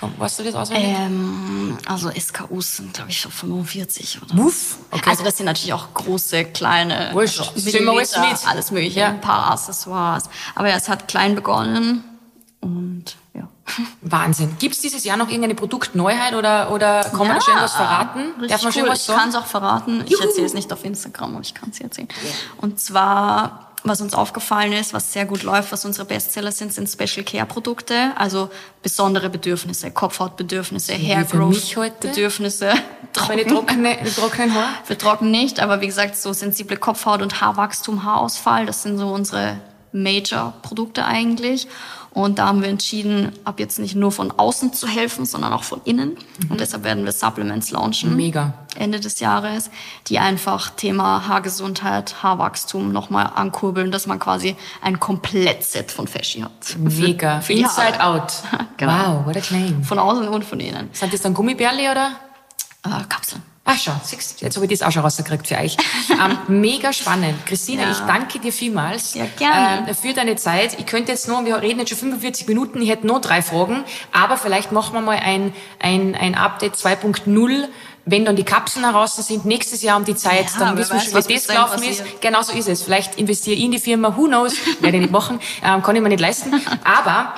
[0.00, 0.96] Komm, weißt du das auswendig?
[0.98, 4.76] Ähm, also SKUs sind, glaube ich, so 45 oder Muff?
[4.90, 5.08] Okay.
[5.08, 7.40] Also das sind natürlich auch große, kleine, Wurscht.
[7.40, 9.08] also Millimeter, alles mögliche, Ja.
[9.08, 10.24] ein paar Accessoires.
[10.54, 12.02] Aber ja, es hat klein begonnen
[12.60, 13.48] und ja.
[14.02, 14.56] Wahnsinn.
[14.58, 18.20] Gibt es dieses Jahr noch irgendeine Produktneuheit oder, oder kann man da schon was verraten?
[18.40, 18.80] Richtig Darf man cool.
[18.80, 20.02] schon was Ich kann es auch verraten.
[20.06, 22.08] Ich erzähle es nicht auf Instagram, aber ich kann es erzählen.
[22.58, 26.88] Und zwar, was uns aufgefallen ist, was sehr gut läuft, was unsere Bestseller sind, sind
[26.88, 28.48] Special Care Produkte, also
[28.82, 32.00] besondere Bedürfnisse, Kopfhautbedürfnisse, Hair Growth?
[32.00, 32.72] Bedürfnisse.
[33.28, 34.68] Meine trockene, trockenen Haare?
[34.86, 39.08] Wir trocken nicht, aber wie gesagt, so sensible Kopfhaut und Haarwachstum, Haarausfall, das sind so
[39.08, 39.58] unsere
[39.92, 41.68] Major-Produkte eigentlich.
[42.14, 45.64] Und da haben wir entschieden, ab jetzt nicht nur von außen zu helfen, sondern auch
[45.64, 46.16] von innen.
[46.48, 48.14] Und deshalb werden wir Supplements launchen.
[48.14, 48.54] Mega.
[48.76, 49.68] Ende des Jahres,
[50.06, 56.76] die einfach Thema Haargesundheit, Haarwachstum nochmal ankurbeln, dass man quasi ein Komplettset von Feschi hat.
[56.78, 57.40] Mega.
[57.42, 58.22] Für Inside Haare.
[58.22, 58.32] out.
[58.76, 58.92] Genau.
[58.92, 59.82] Wow, what a claim.
[59.84, 60.88] Von außen und von innen.
[60.92, 62.12] Sind das dann Gummibärli oder?
[62.84, 63.42] Äh, Kapseln.
[63.66, 65.76] Ach schon, siehst jetzt habe ich das auch schon rausgekriegt für euch.
[66.10, 67.46] ähm, mega spannend.
[67.46, 67.92] Christina, Ja.
[67.92, 69.88] ich danke dir vielmals Ja, gerne.
[69.88, 70.78] ähm, für deine Zeit.
[70.78, 73.84] Ich könnte jetzt noch, wir reden jetzt schon 45 Minuten, ich hätte noch drei Fragen,
[74.12, 77.68] aber vielleicht machen wir mal ein, ein, ein Update 2.0
[78.06, 81.00] wenn dann die Kapseln heraus sind, nächstes Jahr um die Zeit, Ja, dann wissen wir
[81.00, 82.02] schon, was wie das gelaufen ist.
[82.20, 82.82] Genau so ist es.
[82.82, 86.02] Vielleicht investiere ich in die Firma, who knows, werde ich nicht machen, ähm, kann ich
[86.02, 86.52] mir nicht leisten.
[86.84, 87.32] Aber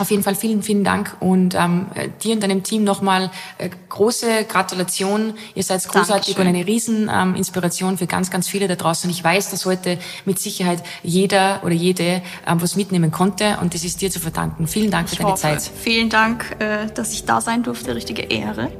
[0.00, 1.86] auf jeden Fall vielen, vielen Dank und ähm,
[2.22, 5.34] dir und deinem Team nochmal äh, große Gratulation.
[5.54, 6.40] Ihr seid großartig Dankeschön.
[6.42, 9.08] und eine riesen ähm, Inspiration für ganz, ganz viele da draußen.
[9.08, 13.74] Und ich weiß, dass heute mit Sicherheit jeder oder jede ähm, was mitnehmen konnte und
[13.74, 14.66] das ist dir zu verdanken.
[14.66, 15.42] Vielen Dank für Ich deine hoffe.
[15.42, 15.70] Zeit.
[15.82, 17.94] Vielen Dank, äh, dass ich da sein durfte.
[17.94, 18.70] Richtige Ehre.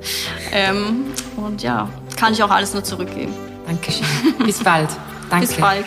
[0.52, 1.06] Ähm,
[1.36, 3.32] und ja, kann ich auch alles nur zurückgeben.
[3.66, 4.06] Dankeschön.
[4.44, 4.88] Bis bald.
[5.30, 5.46] Danke.
[5.46, 5.86] Bis bald.